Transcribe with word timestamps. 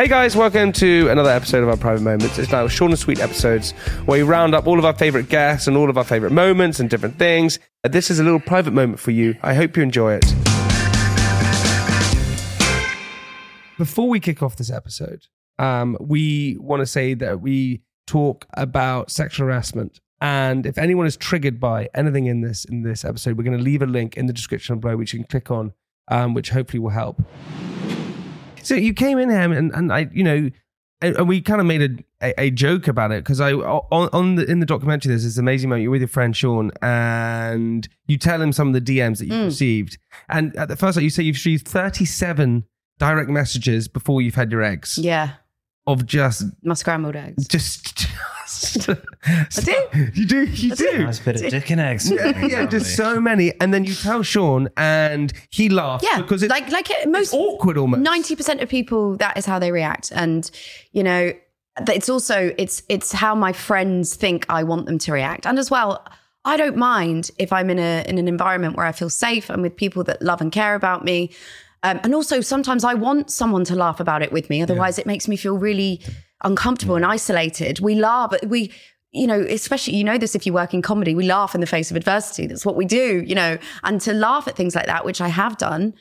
Hey 0.00 0.08
guys, 0.08 0.34
welcome 0.34 0.72
to 0.72 1.10
another 1.10 1.28
episode 1.28 1.62
of 1.62 1.68
our 1.68 1.76
Private 1.76 2.00
Moments. 2.00 2.38
It's 2.38 2.50
now 2.50 2.66
short 2.68 2.90
and 2.90 2.98
sweet 2.98 3.20
episodes 3.20 3.72
where 4.06 4.24
we 4.24 4.26
round 4.26 4.54
up 4.54 4.66
all 4.66 4.78
of 4.78 4.86
our 4.86 4.94
favorite 4.94 5.28
guests 5.28 5.66
and 5.66 5.76
all 5.76 5.90
of 5.90 5.98
our 5.98 6.04
favorite 6.04 6.32
moments 6.32 6.80
and 6.80 6.88
different 6.88 7.18
things. 7.18 7.58
Uh, 7.84 7.88
This 7.88 8.10
is 8.10 8.18
a 8.18 8.24
little 8.24 8.40
private 8.40 8.70
moment 8.70 8.98
for 8.98 9.10
you. 9.10 9.36
I 9.42 9.52
hope 9.52 9.76
you 9.76 9.82
enjoy 9.82 10.14
it. 10.14 10.24
Before 13.76 14.08
we 14.08 14.20
kick 14.20 14.42
off 14.42 14.56
this 14.56 14.70
episode, 14.70 15.26
um, 15.58 15.98
we 16.00 16.56
want 16.58 16.80
to 16.80 16.86
say 16.86 17.12
that 17.12 17.42
we 17.42 17.82
talk 18.06 18.46
about 18.54 19.10
sexual 19.10 19.48
harassment. 19.48 20.00
And 20.22 20.64
if 20.64 20.78
anyone 20.78 21.04
is 21.04 21.18
triggered 21.18 21.60
by 21.60 21.90
anything 21.94 22.24
in 22.24 22.40
this 22.40 22.64
in 22.64 22.84
this 22.84 23.04
episode, 23.04 23.36
we're 23.36 23.44
going 23.44 23.58
to 23.58 23.62
leave 23.62 23.82
a 23.82 23.86
link 23.86 24.16
in 24.16 24.24
the 24.24 24.32
description 24.32 24.78
below 24.78 24.96
which 24.96 25.12
you 25.12 25.18
can 25.18 25.28
click 25.28 25.50
on, 25.50 25.74
um, 26.08 26.32
which 26.32 26.48
hopefully 26.48 26.78
will 26.78 26.88
help. 26.88 27.20
So 28.62 28.74
you 28.74 28.94
came 28.94 29.18
in 29.18 29.30
here 29.30 29.52
and, 29.52 29.72
and 29.72 29.92
I, 29.92 30.08
you 30.12 30.24
know, 30.24 30.50
and, 31.02 31.28
we 31.28 31.40
kind 31.40 31.60
of 31.60 31.66
made 31.66 32.04
a, 32.20 32.26
a, 32.26 32.44
a 32.46 32.50
joke 32.50 32.86
about 32.88 33.12
it 33.12 33.24
because 33.24 33.40
I 33.40 33.52
on, 33.52 34.08
on 34.12 34.34
the 34.34 34.44
in 34.44 34.60
the 34.60 34.66
documentary 34.66 35.08
there's 35.10 35.24
this 35.24 35.38
amazing 35.38 35.70
moment 35.70 35.82
you're 35.82 35.90
with 35.90 36.02
your 36.02 36.08
friend 36.08 36.36
Sean 36.36 36.70
and 36.82 37.88
you 38.06 38.18
tell 38.18 38.40
him 38.40 38.52
some 38.52 38.68
of 38.68 38.74
the 38.74 38.80
DMs 38.80 39.18
that 39.18 39.26
you've 39.26 39.34
mm. 39.34 39.46
received. 39.46 39.98
And 40.28 40.54
at 40.56 40.68
the 40.68 40.76
first 40.76 40.96
like 40.96 41.04
you 41.04 41.10
say 41.10 41.22
you've 41.22 41.36
received 41.36 41.66
37 41.66 42.64
direct 42.98 43.30
messages 43.30 43.88
before 43.88 44.20
you've 44.20 44.34
had 44.34 44.52
your 44.52 44.62
eggs 44.62 44.98
Yeah, 44.98 45.30
of 45.86 46.04
just 46.06 46.44
my 46.62 46.74
scrambled 46.74 47.16
eggs. 47.16 47.48
just 47.48 48.06
I 48.62 49.60
do. 49.62 49.76
you 50.14 50.26
do 50.26 50.44
you 50.44 50.74
do 50.74 51.04
Nice 51.04 51.18
bit 51.20 51.42
of 51.42 51.50
dick 51.50 51.70
and 51.70 51.80
eggs. 51.80 52.10
yeah, 52.10 52.46
yeah, 52.46 52.66
just 52.66 52.96
so 52.96 53.20
many 53.20 53.52
and 53.60 53.72
then 53.72 53.84
you 53.84 53.94
tell 53.94 54.22
Sean 54.22 54.68
and 54.76 55.32
he 55.50 55.68
laughs 55.68 56.04
Yeah, 56.04 56.20
because 56.22 56.42
it's 56.42 56.50
like 56.50 56.70
like 56.70 56.90
it, 56.90 57.08
most 57.08 57.32
awkward 57.34 57.76
almost 57.78 58.02
ninety 58.02 58.36
percent 58.36 58.60
of 58.60 58.68
people 58.68 59.16
that 59.18 59.36
is 59.36 59.46
how 59.46 59.58
they 59.58 59.72
react, 59.72 60.12
and 60.14 60.50
you 60.92 61.02
know, 61.02 61.32
it's 61.88 62.08
also 62.08 62.52
it's 62.58 62.82
it's 62.88 63.12
how 63.12 63.34
my 63.34 63.52
friends 63.52 64.14
think 64.14 64.46
I 64.48 64.62
want 64.64 64.86
them 64.86 64.98
to 64.98 65.12
react, 65.12 65.46
and 65.46 65.58
as 65.58 65.70
well. 65.70 66.04
I 66.42 66.56
don't 66.56 66.78
mind 66.78 67.30
if 67.38 67.52
I'm 67.52 67.68
in 67.68 67.78
a 67.78 68.02
in 68.08 68.16
an 68.16 68.26
environment 68.26 68.74
where 68.74 68.86
I 68.86 68.92
feel 68.92 69.10
safe 69.10 69.50
and 69.50 69.60
with 69.60 69.76
people 69.76 70.02
that 70.04 70.22
love 70.22 70.40
and 70.40 70.50
care 70.50 70.74
about 70.74 71.04
me. 71.04 71.30
Um, 71.82 72.00
and 72.02 72.14
also 72.14 72.40
sometimes 72.40 72.82
I 72.82 72.94
want 72.94 73.30
someone 73.30 73.64
to 73.64 73.74
laugh 73.74 74.00
about 74.00 74.22
it 74.22 74.32
with 74.32 74.48
me. 74.48 74.62
Otherwise, 74.62 74.98
it 74.98 75.04
makes 75.06 75.28
me 75.28 75.36
feel 75.36 75.58
really 75.58 76.00
uncomfortable 76.42 76.96
and 76.96 77.04
mm. 77.04 77.10
isolated. 77.10 77.80
We 77.80 77.94
laugh, 77.94 78.30
but 78.30 78.46
we, 78.46 78.72
you 79.12 79.26
know, 79.26 79.40
especially 79.40 79.96
you 79.96 80.04
know 80.04 80.18
this 80.18 80.34
if 80.34 80.46
you 80.46 80.52
work 80.52 80.74
in 80.74 80.82
comedy, 80.82 81.14
we 81.14 81.26
laugh 81.26 81.54
in 81.54 81.60
the 81.60 81.66
face 81.66 81.90
of 81.90 81.96
adversity. 81.96 82.46
That's 82.46 82.66
what 82.66 82.76
we 82.76 82.84
do, 82.84 83.22
you 83.26 83.34
know. 83.34 83.58
And 83.82 84.00
to 84.02 84.12
laugh 84.12 84.46
at 84.48 84.56
things 84.56 84.74
like 84.74 84.86
that, 84.86 85.04
which 85.04 85.20
I 85.20 85.28
have 85.28 85.58
done, 85.58 85.94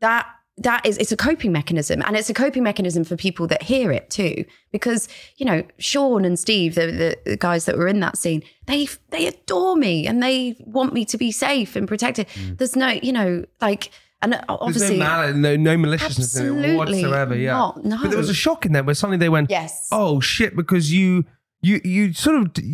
that 0.00 0.26
that 0.58 0.84
is 0.84 0.98
it's 0.98 1.12
a 1.12 1.16
coping 1.16 1.52
mechanism 1.52 2.02
and 2.02 2.16
it's 2.16 2.28
a 2.28 2.34
coping 2.34 2.62
mechanism 2.62 3.04
for 3.04 3.16
people 3.16 3.46
that 3.46 3.62
hear 3.62 3.92
it 3.92 4.10
too 4.10 4.44
because 4.72 5.08
you 5.36 5.46
know 5.46 5.62
sean 5.78 6.24
and 6.24 6.38
steve 6.38 6.74
the, 6.74 6.86
the, 6.86 7.18
the 7.24 7.36
guys 7.36 7.64
that 7.64 7.78
were 7.78 7.86
in 7.86 8.00
that 8.00 8.16
scene 8.16 8.42
they 8.66 8.88
they 9.10 9.26
adore 9.26 9.76
me 9.76 10.06
and 10.06 10.22
they 10.22 10.56
want 10.60 10.92
me 10.92 11.04
to 11.04 11.16
be 11.16 11.30
safe 11.30 11.76
and 11.76 11.86
protected 11.86 12.26
mm. 12.28 12.58
there's 12.58 12.76
no 12.76 12.88
you 12.88 13.12
know 13.12 13.44
like 13.60 13.90
and 14.22 14.40
obviously 14.48 14.98
no, 14.98 15.04
malice, 15.04 15.36
no, 15.36 15.56
no 15.56 15.76
maliciousness 15.76 16.36
in 16.36 16.64
it 16.64 16.76
whatsoever. 16.76 17.36
Yeah, 17.36 17.52
not, 17.52 17.84
no. 17.84 17.98
But 18.02 18.08
there 18.10 18.18
was 18.18 18.30
a 18.30 18.34
shock 18.34 18.66
in 18.66 18.72
there 18.72 18.82
where 18.82 18.94
suddenly 18.94 19.18
they 19.18 19.28
went, 19.28 19.50
Yes. 19.50 19.88
oh 19.92 20.20
shit," 20.20 20.56
because 20.56 20.92
you, 20.92 21.24
you, 21.62 21.80
you 21.84 22.12
sort 22.12 22.36
of, 22.36 22.64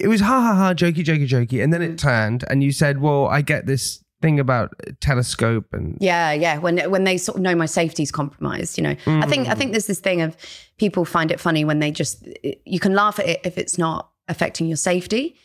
it 0.00 0.08
was 0.08 0.20
ha 0.20 0.40
ha 0.40 0.54
ha, 0.54 0.74
jokey, 0.74 1.04
jokey, 1.04 1.26
jokey, 1.28 1.62
and 1.62 1.72
then 1.72 1.80
Mm. 1.80 1.90
it 1.92 1.98
turned, 1.98 2.44
and 2.50 2.62
you 2.62 2.72
said, 2.72 3.00
"Well, 3.00 3.26
I 3.26 3.42
get 3.42 3.66
this 3.66 4.02
thing 4.20 4.40
about 4.40 4.74
telescope 5.00 5.66
and 5.72 5.96
Yeah, 6.00 6.32
yeah. 6.32 6.58
When 6.58 6.78
when 6.90 7.04
they 7.04 7.16
sort 7.18 7.36
of 7.36 7.42
know 7.42 7.54
my 7.54 7.66
safety's 7.66 8.10
compromised, 8.10 8.76
you 8.76 8.82
know. 8.82 8.96
I 9.06 9.26
think 9.26 9.48
I 9.48 9.54
think 9.54 9.70
there's 9.72 9.86
this 9.86 10.00
thing 10.00 10.20
of 10.22 10.36
people 10.78 11.04
find 11.04 11.30
it 11.30 11.38
funny 11.38 11.64
when 11.64 11.78
they 11.78 11.92
just 11.92 12.26
you 12.64 12.80
can 12.80 12.94
laugh 12.94 13.20
at 13.20 13.26
it 13.28 13.40
if 13.44 13.56
it's 13.58 13.78
not 13.78 14.10
affecting 14.26 14.66
your 14.66 14.76
safety. 14.76 15.36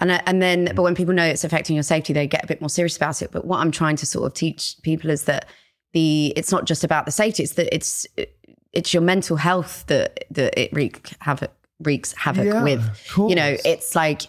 And, 0.00 0.12
I- 0.12 0.22
and 0.26 0.40
then, 0.42 0.72
but 0.74 0.82
when 0.82 0.94
people 0.94 1.14
know 1.14 1.24
it's 1.24 1.44
affecting 1.44 1.76
your 1.76 1.82
safety, 1.82 2.12
they 2.12 2.26
get 2.26 2.42
a 2.42 2.46
bit 2.46 2.60
more 2.60 2.70
serious 2.70 2.96
about 2.96 3.22
it. 3.22 3.30
But 3.32 3.44
what 3.44 3.58
I'm 3.60 3.70
trying 3.70 3.96
to 3.96 4.06
sort 4.06 4.26
of 4.26 4.34
teach 4.34 4.76
people 4.82 5.10
is 5.10 5.24
that 5.24 5.46
the 5.92 6.32
it's 6.36 6.50
not 6.52 6.64
just 6.64 6.84
about 6.84 7.04
the 7.04 7.12
safety; 7.12 7.42
it's 7.42 7.54
that 7.54 7.74
it's 7.74 8.06
it's 8.72 8.94
your 8.94 9.02
mental 9.02 9.36
health 9.36 9.84
that 9.88 10.24
that 10.30 10.58
it 10.58 10.72
wreak 10.72 11.10
havoc 11.20 11.50
wreaks 11.80 12.12
havoc 12.14 12.46
Yeah, 12.46 12.62
with. 12.62 12.80
You 13.30 13.34
know, 13.34 13.56
it's 13.64 13.94
like, 13.96 14.22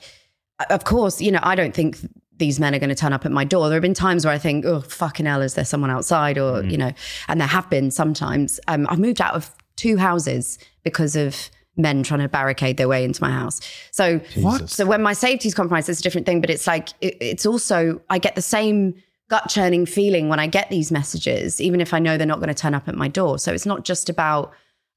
of 0.70 0.84
course, 0.84 1.22
you 1.22 1.32
know, 1.32 1.40
I 1.44 1.56
don't 1.56 1.74
think 1.74 1.98
these 2.38 2.60
men 2.60 2.74
are 2.74 2.80
going 2.80 2.90
to 2.90 2.96
turn 2.96 3.14
up 3.14 3.26
at 3.26 3.32
my 3.32 3.44
door. 3.44 3.68
There 3.70 3.76
have 3.76 3.82
been 3.84 3.94
times 3.94 4.26
where 4.26 4.34
I 4.34 4.40
think, 4.40 4.66
oh, 4.66 4.82
fucking 4.82 5.28
hell, 5.28 5.42
is 5.44 5.54
there 5.54 5.66
someone 5.66 5.92
outside? 5.92 6.40
Or, 6.40 6.64
you 6.64 6.78
know, 6.78 6.92
and 7.28 7.40
there 7.40 7.48
have 7.48 7.70
been 7.70 7.92
sometimes. 7.92 8.60
Um, 8.68 8.88
I've 8.90 8.98
moved 9.00 9.22
out 9.22 9.36
of 9.36 9.52
two 9.76 9.98
houses 9.98 10.58
because 10.84 11.16
of 11.16 11.52
men 11.78 12.04
trying 12.04 12.20
to 12.20 12.28
barricade 12.28 12.78
their 12.78 12.88
way 12.88 13.04
into 13.04 13.22
my 13.24 13.32
house. 13.32 13.62
So, 13.92 14.20
What? 14.36 14.70
so 14.70 14.86
when 14.86 15.02
my 15.02 15.14
safety's 15.14 15.54
compromised, 15.54 15.90
it's 15.90 16.00
a 16.00 16.04
different 16.04 16.26
thing. 16.28 16.42
But 16.42 16.50
it's 16.50 16.68
like, 16.68 16.90
it, 17.02 17.18
it's 17.22 17.46
also, 17.46 18.02
I 18.10 18.18
get 18.18 18.36
the 18.36 18.42
same 18.42 18.96
gut 19.30 19.48
churning 19.50 19.86
feeling 19.86 20.28
when 20.28 20.40
I 20.40 20.48
get 20.48 20.70
these 20.70 20.92
messages, 20.92 21.62
even 21.62 21.80
if 21.80 21.94
I 21.94 22.00
know 22.00 22.18
they're 22.18 22.28
not 22.28 22.40
going 22.40 22.50
to 22.50 22.54
turn 22.54 22.74
up 22.74 22.88
at 22.88 22.96
my 22.96 23.08
door. 23.08 23.40
So 23.40 23.54
it's 23.54 23.66
not 23.66 23.86
just 23.86 24.10
about, 24.10 24.52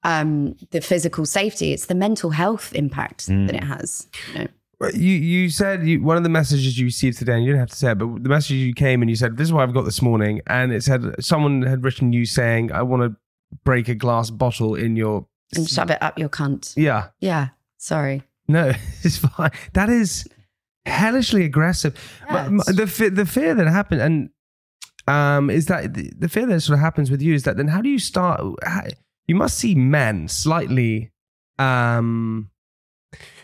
um, 0.05 0.55
the 0.71 0.81
physical 0.81 1.25
safety; 1.25 1.73
it's 1.73 1.87
the 1.87 1.95
mental 1.95 2.31
health 2.31 2.75
impact 2.75 3.27
that 3.27 3.55
it 3.55 3.65
has. 3.65 4.07
You 4.35 4.41
know? 4.41 4.47
you 4.93 5.13
you 5.13 5.49
said 5.49 5.87
you, 5.87 6.03
one 6.03 6.19
of 6.19 6.23
the 6.23 6.29
messages 6.29 6.79
you 6.79 6.85
received 6.85 7.19
today, 7.19 7.33
and 7.33 7.43
you 7.43 7.53
didn't 7.53 7.61
have 7.61 7.71
to 7.71 7.77
say 7.77 7.93
it, 7.93 7.99
but 7.99 8.23
the 8.23 8.29
message 8.29 8.57
you 8.57 8.75
came 8.75 9.01
and 9.01 9.09
you 9.09 9.17
said, 9.17 9.37
"This 9.39 9.49
is 9.49 9.53
what 9.53 9.63
I've 9.63 9.73
got 9.73 9.87
this 9.87 10.03
morning," 10.03 10.43
and 10.47 10.73
it 10.73 10.83
said 10.83 11.25
someone 11.25 11.63
had 11.63 11.83
written 11.85 12.13
you 12.13 12.27
saying, 12.27 12.71
"I 12.71 12.83
want 12.83 13.03
to 13.03 13.17
break 13.65 13.89
a 13.89 13.95
glass 13.95 14.31
bottle 14.31 14.75
in 14.75 14.95
your." 14.97 15.27
And 15.57 15.69
shove 15.69 15.91
it 15.91 16.03
up 16.03 16.19
your 16.19 16.29
cunt. 16.29 16.73
Yeah, 16.77 17.09
Yeah, 17.21 17.49
sorry. 17.79 18.23
no, 18.49 18.73
it's 19.03 19.19
fine. 19.19 19.51
That 19.75 19.89
is 19.91 20.27
hellishly 20.87 21.45
aggressive. 21.45 21.95
Yeah, 22.31 22.49
the 22.49 23.11
the 23.15 23.27
fear 23.27 23.55
that 23.55 23.67
happened, 23.67 24.01
and 24.01 24.31
um, 25.07 25.51
is 25.51 25.67
that 25.67 25.95
the, 25.95 26.11
the 26.19 26.29
fear 26.29 26.47
that 26.47 26.61
sort 26.61 26.79
of 26.79 26.81
happens 26.81 27.11
with 27.11 27.21
you 27.23 27.35
is 27.35 27.43
that 27.45 27.57
then 27.57 27.69
how 27.69 27.81
do 27.83 27.89
you 27.89 27.99
start? 27.99 28.41
How, 28.65 28.83
you 29.27 29.35
must 29.35 29.59
see 29.59 29.75
men 29.75 30.29
slightly. 30.29 31.11
Um, 31.59 32.51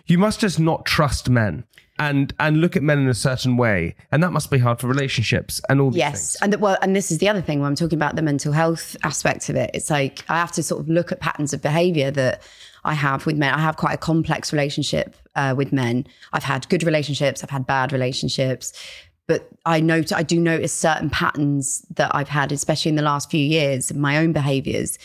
you 0.07 0.19
must 0.19 0.41
just 0.41 0.59
not 0.59 0.85
trust 0.85 1.31
men 1.31 1.65
and 2.01 2.33
and 2.41 2.61
look 2.63 2.77
at 2.77 2.83
men 2.83 2.99
in 2.99 3.09
a 3.09 3.15
certain 3.15 3.57
way, 3.59 3.95
and 4.11 4.23
that 4.23 4.33
must 4.33 4.51
be 4.51 4.59
hard 4.59 4.81
for 4.81 4.89
relationships 4.89 5.61
and 5.69 5.81
all 5.81 5.91
these 5.91 5.99
Yes, 5.99 6.13
things. 6.33 6.37
and 6.43 6.53
the, 6.55 6.59
well, 6.59 6.79
and 6.83 6.97
this 6.97 7.11
is 7.11 7.19
the 7.19 7.29
other 7.29 7.43
thing 7.43 7.61
when 7.61 7.69
I'm 7.69 7.75
talking 7.77 7.99
about 7.99 8.17
the 8.17 8.23
mental 8.23 8.53
health 8.53 8.97
aspect 9.05 9.49
of 9.51 9.55
it. 9.57 9.71
It's 9.75 9.91
like 9.91 10.25
I 10.29 10.39
have 10.39 10.51
to 10.53 10.63
sort 10.63 10.81
of 10.81 10.89
look 10.89 11.13
at 11.13 11.21
patterns 11.21 11.53
of 11.53 11.61
behavior 11.61 12.11
that 12.13 12.43
I 12.85 12.95
have 12.95 13.27
with 13.27 13.37
men. 13.37 13.53
I 13.53 13.59
have 13.59 13.77
quite 13.77 13.95
a 13.95 13.99
complex 13.99 14.51
relationship 14.51 15.15
uh, 15.37 15.55
with 15.57 15.73
men. 15.73 16.07
I've 16.33 16.45
had 16.45 16.67
good 16.71 16.83
relationships, 16.83 17.45
I've 17.45 17.51
had 17.51 17.67
bad 17.67 17.93
relationships, 17.93 18.73
but 19.27 19.49
I 19.67 19.81
note 19.81 20.11
I 20.11 20.23
do 20.23 20.41
notice 20.41 20.73
certain 20.73 21.11
patterns 21.11 21.85
that 21.97 22.15
I've 22.15 22.31
had, 22.31 22.51
especially 22.51 22.89
in 22.89 22.97
the 22.97 23.03
last 23.03 23.31
few 23.31 23.45
years, 23.45 23.93
my 23.93 24.17
own 24.17 24.33
behaviors, 24.33 24.99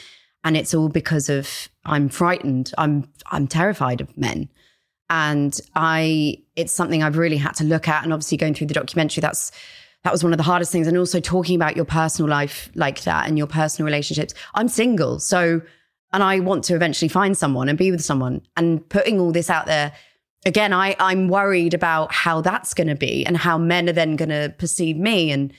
and 0.46 0.56
it's 0.56 0.74
all 0.74 0.88
because 0.88 1.28
of 1.30 1.68
I'm 1.84 2.08
frightened. 2.08 2.72
I'm 2.78 3.10
I'm 3.31 3.48
terrified 3.48 4.00
of 4.00 4.18
men 4.18 4.48
and 5.10 5.60
i 5.75 6.38
it's 6.56 6.74
something 6.74 7.04
i've 7.04 7.18
really 7.18 7.38
had 7.38 7.54
to 7.54 7.63
look 7.63 7.88
at. 7.88 8.04
And 8.04 8.13
obviously 8.13 8.38
going 8.38 8.54
through 8.54 8.68
the 8.68 8.74
documentary 8.74 9.22
that's 9.22 9.52
that 10.04 10.12
was 10.12 10.24
one 10.24 10.34
of 10.34 10.38
the 10.38 10.44
hardest 10.44 10.72
things. 10.72 10.86
And 10.86 11.00
also 11.00 11.19
talking 11.19 11.56
about 11.56 11.75
your 11.75 11.84
personal 11.86 12.30
life 12.30 12.69
like 12.75 13.02
that 13.06 13.28
and 13.28 13.40
your 13.40 13.48
personal 13.48 13.88
relationships. 13.88 14.36
I'm 14.54 14.68
single 14.68 15.19
so 15.19 15.62
and 16.13 16.24
i 16.24 16.40
want 16.40 16.63
to 16.66 16.75
eventually 16.75 17.10
find 17.10 17.38
someone 17.38 17.69
and 17.69 17.78
be 17.78 17.92
with 17.92 18.04
someone 18.04 18.42
and 18.56 18.88
putting 18.90 19.19
all 19.19 19.31
this 19.31 19.50
out 19.50 19.66
there. 19.66 19.94
Again 20.46 20.74
i 20.74 20.96
i'm 21.00 21.28
worried 21.28 21.74
about 21.74 22.13
how 22.13 22.42
that's 22.42 22.74
going 22.74 22.88
to 22.88 22.96
be 22.96 23.25
and 23.25 23.36
how 23.38 23.58
men 23.58 23.90
are 23.90 23.94
then 23.94 24.16
going 24.16 24.30
to 24.30 24.54
perceive 24.58 24.98
me 24.98 25.31
and 25.31 25.51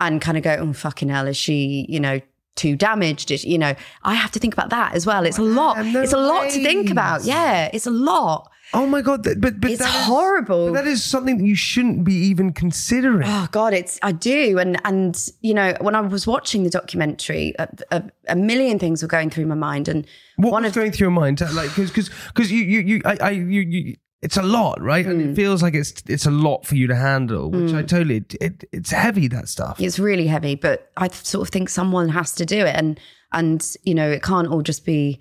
and 0.00 0.20
kind 0.20 0.36
of 0.36 0.44
go 0.44 0.56
oh 0.60 0.72
fucking 0.72 1.08
hell 1.08 1.26
is 1.26 1.36
she 1.36 1.86
you 1.88 2.00
know 2.00 2.20
too 2.56 2.76
damaged? 2.76 3.30
You 3.30 3.58
know. 3.58 3.74
I 4.04 4.14
have 4.14 4.30
to 4.32 4.38
think 4.38 4.54
about 4.54 4.70
that 4.70 4.94
as 4.94 5.06
well. 5.06 5.26
It's 5.26 5.38
a 5.38 5.42
lot. 5.42 5.76
It's 5.78 6.12
a 6.12 6.16
lot 6.16 6.50
to 6.50 6.62
think 6.62 6.88
about. 6.88 7.24
Yeah 7.24 7.68
it's 7.72 7.86
a 7.86 7.90
lot 7.90 8.50
Oh 8.74 8.86
my 8.86 9.00
god! 9.02 9.22
that- 9.24 9.40
But 9.40 9.60
but 9.60 9.70
It's 9.70 9.80
that 9.80 9.88
is- 10.00 10.06
horrible. 10.06 10.66
but 10.66 10.74
that 10.74 10.86
is 10.86 11.02
something 11.02 11.38
that 11.38 11.44
you 11.46 11.54
shouldn't 11.54 12.04
be 12.04 12.14
even 12.14 12.52
considering. 12.52 13.26
Oh 13.28 13.46
God, 13.52 13.72
it's 13.72 13.98
I 14.02 14.12
do, 14.12 14.58
and 14.58 14.80
and 14.84 15.30
you 15.40 15.54
know 15.54 15.74
when 15.80 15.94
I 15.94 16.00
was 16.00 16.26
watching 16.26 16.64
the 16.64 16.70
documentary, 16.70 17.54
a, 17.58 17.68
a, 17.90 18.02
a 18.28 18.36
million 18.36 18.78
things 18.78 19.00
were 19.02 19.08
going 19.08 19.30
through 19.30 19.46
my 19.46 19.54
mind, 19.54 19.88
and 19.88 20.06
what 20.36 20.52
one 20.52 20.62
was 20.64 20.70
of 20.70 20.76
going 20.76 20.92
through 20.92 21.04
your 21.06 21.10
mind? 21.12 21.40
Like 21.40 21.70
because 21.70 21.90
because 21.90 22.10
because 22.28 22.50
you 22.52 22.58
you 22.64 22.80
you 22.80 23.00
I, 23.04 23.16
I 23.20 23.30
you 23.30 23.60
you. 23.60 23.96
It's 24.22 24.38
a 24.38 24.42
lot, 24.42 24.80
right? 24.80 25.04
And 25.04 25.20
Mm. 25.20 25.32
it 25.32 25.36
feels 25.36 25.62
like 25.62 25.74
it's 25.74 25.92
it's 26.08 26.24
a 26.24 26.30
lot 26.30 26.64
for 26.64 26.76
you 26.76 26.86
to 26.86 26.96
handle, 26.96 27.50
which 27.50 27.74
I 27.74 27.82
totally. 27.82 28.24
It, 28.40 28.64
it's 28.72 28.90
heavy 28.90 29.28
that 29.28 29.48
stuff. 29.50 29.78
it's 29.78 29.98
really 29.98 30.26
heavy, 30.26 30.54
but 30.54 30.90
I 30.96 31.08
sort 31.08 31.46
of 31.46 31.52
think 31.52 31.68
someone 31.68 32.08
has 32.08 32.32
to 32.36 32.46
do 32.46 32.60
it, 32.60 32.74
and 32.74 32.98
and 33.32 33.60
you 33.82 33.94
know 33.94 34.10
it 34.10 34.22
can't 34.22 34.48
all 34.48 34.62
just 34.62 34.86
be 34.86 35.20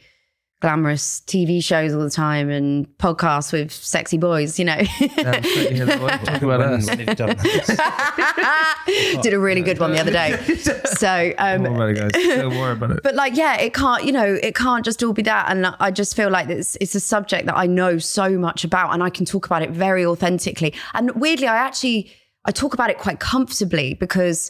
glamorous 0.63 1.21
TV 1.27 1.61
shows 1.61 1.93
all 1.93 1.99
the 2.01 2.09
time 2.09 2.49
and 2.49 2.87
podcasts 2.97 3.51
with 3.51 3.69
sexy 3.69 4.17
boys, 4.17 4.57
you 4.57 4.63
know. 4.63 4.77
Yeah, 5.01 5.41
yeah, 5.43 5.85
talk 6.23 6.41
about 6.41 6.61
us. 6.61 6.87
when 6.87 6.99
they've 6.99 7.17
done 7.17 7.35
that. 7.35 9.19
Did 9.21 9.33
a 9.33 9.39
really 9.39 9.61
good 9.61 9.77
one 9.77 9.91
the 9.91 9.99
other 9.99 10.11
day. 10.11 10.37
So 10.85 11.33
um, 11.37 11.63
Don't 11.63 11.75
worry, 11.77 11.95
guys. 11.95 12.11
Don't 12.13 12.57
worry 12.57 12.71
about 12.71 12.91
it. 12.91 13.03
but 13.03 13.13
like 13.13 13.35
yeah 13.35 13.57
it 13.59 13.73
can't 13.73 14.05
you 14.05 14.13
know 14.13 14.39
it 14.41 14.55
can't 14.55 14.85
just 14.85 15.03
all 15.03 15.11
be 15.11 15.21
that 15.23 15.49
and 15.49 15.67
i 15.81 15.91
just 15.91 16.15
feel 16.15 16.29
like 16.29 16.47
it's 16.47 16.77
it's 16.79 16.95
a 16.95 16.99
subject 16.99 17.45
that 17.45 17.57
i 17.57 17.65
know 17.65 17.97
so 17.97 18.37
much 18.37 18.63
about 18.63 18.93
and 18.93 19.03
i 19.03 19.09
can 19.09 19.25
talk 19.25 19.45
about 19.45 19.61
it 19.61 19.69
very 19.71 20.05
authentically 20.05 20.73
and 20.93 21.11
weirdly 21.11 21.47
i 21.47 21.55
actually 21.55 22.09
i 22.45 22.51
talk 22.51 22.73
about 22.73 22.89
it 22.89 22.97
quite 22.97 23.19
comfortably 23.19 23.95
because 23.95 24.49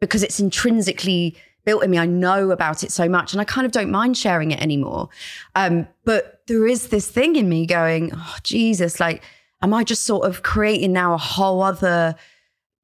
because 0.00 0.22
it's 0.22 0.40
intrinsically 0.40 1.36
built 1.64 1.82
in 1.82 1.90
me. 1.90 1.98
I 1.98 2.06
know 2.06 2.50
about 2.50 2.82
it 2.82 2.92
so 2.92 3.08
much 3.08 3.32
and 3.32 3.40
i 3.40 3.44
kind 3.44 3.64
of 3.64 3.72
don't 3.72 3.90
mind 3.90 4.16
sharing 4.16 4.50
it 4.50 4.60
anymore. 4.60 5.08
Um 5.54 5.86
but 6.04 6.42
there 6.46 6.66
is 6.66 6.88
this 6.88 7.08
thing 7.08 7.36
in 7.36 7.48
me 7.48 7.64
going 7.64 8.10
oh 8.12 8.36
jesus 8.42 8.98
like 8.98 9.22
am 9.62 9.72
i 9.72 9.84
just 9.84 10.02
sort 10.02 10.26
of 10.26 10.42
creating 10.42 10.92
now 10.92 11.14
a 11.14 11.18
whole 11.18 11.62
other 11.62 12.16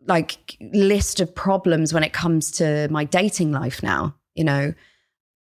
like 0.06 0.56
list 0.73 1.19
of 1.20 1.34
problems 1.34 1.93
when 1.93 2.05
it 2.05 2.12
comes 2.12 2.50
to 2.52 2.87
my 2.90 3.02
dating 3.05 3.50
life 3.50 3.82
now 3.82 4.14
you 4.34 4.44
know 4.44 4.73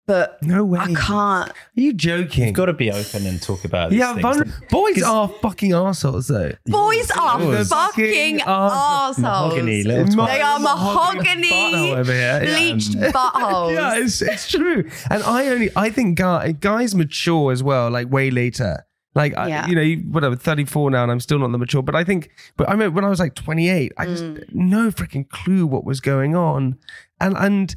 but 0.09 0.43
No 0.43 0.65
way. 0.65 0.81
I 0.81 0.87
can't. 0.95 1.51
Are 1.51 1.55
you 1.75 1.93
joking? 1.93 2.47
You've 2.47 2.55
got 2.55 2.67
to 2.67 2.73
be 2.73 2.91
open 2.91 3.25
and 3.27 3.41
talk 3.41 3.65
about 3.65 3.91
these 3.91 4.01
yeah, 4.01 4.15
things. 4.15 4.25
vulner- 4.25 4.69
boys 4.71 5.03
are 5.05 5.29
fucking 5.29 5.73
assholes 5.73 6.27
though. 6.27 6.51
Boys 6.67 7.11
are 7.13 7.41
Yours. 7.41 7.69
fucking 7.69 8.39
Fucking 8.39 8.41
arse- 8.43 8.73
assholes. 8.73 9.19
Mahogany, 9.19 9.83
little 9.85 10.05
twat. 10.07 10.27
They 10.27 10.41
are 10.41 10.59
Mahogany 10.59 11.51
mahogany, 11.51 11.51
butthole 11.93 11.97
over 11.99 12.13
here. 12.13 12.21
Yeah. 12.43 12.57
bleached 12.59 12.93
buttholes. 13.15 13.75
Yeah, 13.75 13.99
it's 13.99 14.23
it's 14.23 14.49
true. 14.51 14.91
And 15.11 15.23
I 15.23 15.47
only 15.49 15.71
I 15.77 15.91
think 15.91 16.19
guy, 16.19 16.53
guys 16.53 16.95
mature 16.95 17.53
as 17.53 17.63
well, 17.63 17.91
like 17.91 18.11
way 18.11 18.31
later. 18.31 18.85
Like 19.15 19.37
I, 19.37 19.67
you 19.67 19.75
know, 19.75 19.83
you- 19.83 19.99
whatever, 20.11 20.37
thirty 20.37 20.65
four 20.65 20.91
now, 20.91 21.03
and 21.03 21.11
I'm 21.13 21.21
still 21.21 21.39
not 21.39 21.51
the 21.53 21.59
mature. 21.59 21.83
But 21.83 21.97
I 21.97 22.05
think, 22.05 22.31
but 22.57 22.69
I 22.69 22.77
mean, 22.77 22.95
when 22.95 23.05
I 23.05 23.09
was 23.09 23.19
like 23.19 23.35
twenty 23.35 23.69
eight, 23.69 23.93
I 23.99 24.07
just 24.07 24.23
Mm. 24.23 24.45
no 24.55 24.91
freaking 24.91 25.29
clue 25.29 25.67
what 25.67 25.85
was 25.85 26.01
going 26.01 26.35
on, 26.37 26.79
and 27.21 27.37
and 27.37 27.75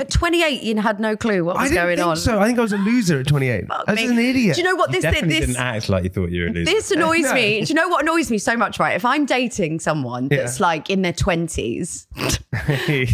At 0.00 0.10
28, 0.10 0.62
you 0.62 0.76
had 0.80 1.00
no 1.00 1.16
clue 1.16 1.44
what 1.44 1.56
I 1.56 1.62
was 1.62 1.70
didn't 1.70 1.84
going 1.84 1.96
think 1.98 2.08
on. 2.08 2.16
so. 2.16 2.40
I 2.40 2.46
think 2.46 2.58
I 2.58 2.62
was 2.62 2.72
a 2.72 2.78
loser 2.78 3.20
at 3.20 3.26
twenty 3.26 3.48
eight. 3.48 3.64
I 3.70 3.82
oh, 3.86 3.92
was 3.92 3.96
Me. 3.96 4.06
an 4.06 4.18
idiot. 4.18 4.54
Do 4.56 4.62
you 4.62 4.66
know 4.66 4.74
what 4.74 4.88
You 4.88 4.94
this 4.94 5.02
definitely 5.02 5.28
this 5.38 5.40
didn't 5.48 5.56
act 5.60 5.88
like 5.90 6.04
you 6.04 6.10
thought 6.10 6.30
you 6.30 6.42
were 6.42 6.48
a 6.48 6.50
loser. 6.52 6.64
this 6.64 6.90
annoys 6.90 7.20
No. 7.24 7.34
me? 7.34 7.60
Do 7.62 7.68
you 7.68 7.74
know 7.74 7.88
what 7.88 8.02
annoys 8.02 8.30
me 8.30 8.38
so 8.38 8.56
much? 8.56 8.78
Right, 8.80 8.96
if 8.96 9.04
I'm 9.04 9.26
dating 9.26 9.80
someone 9.80 10.28
that's 10.28 10.60
like 10.60 10.88
in 10.88 11.02
their 11.02 11.12
20s, 11.12 12.06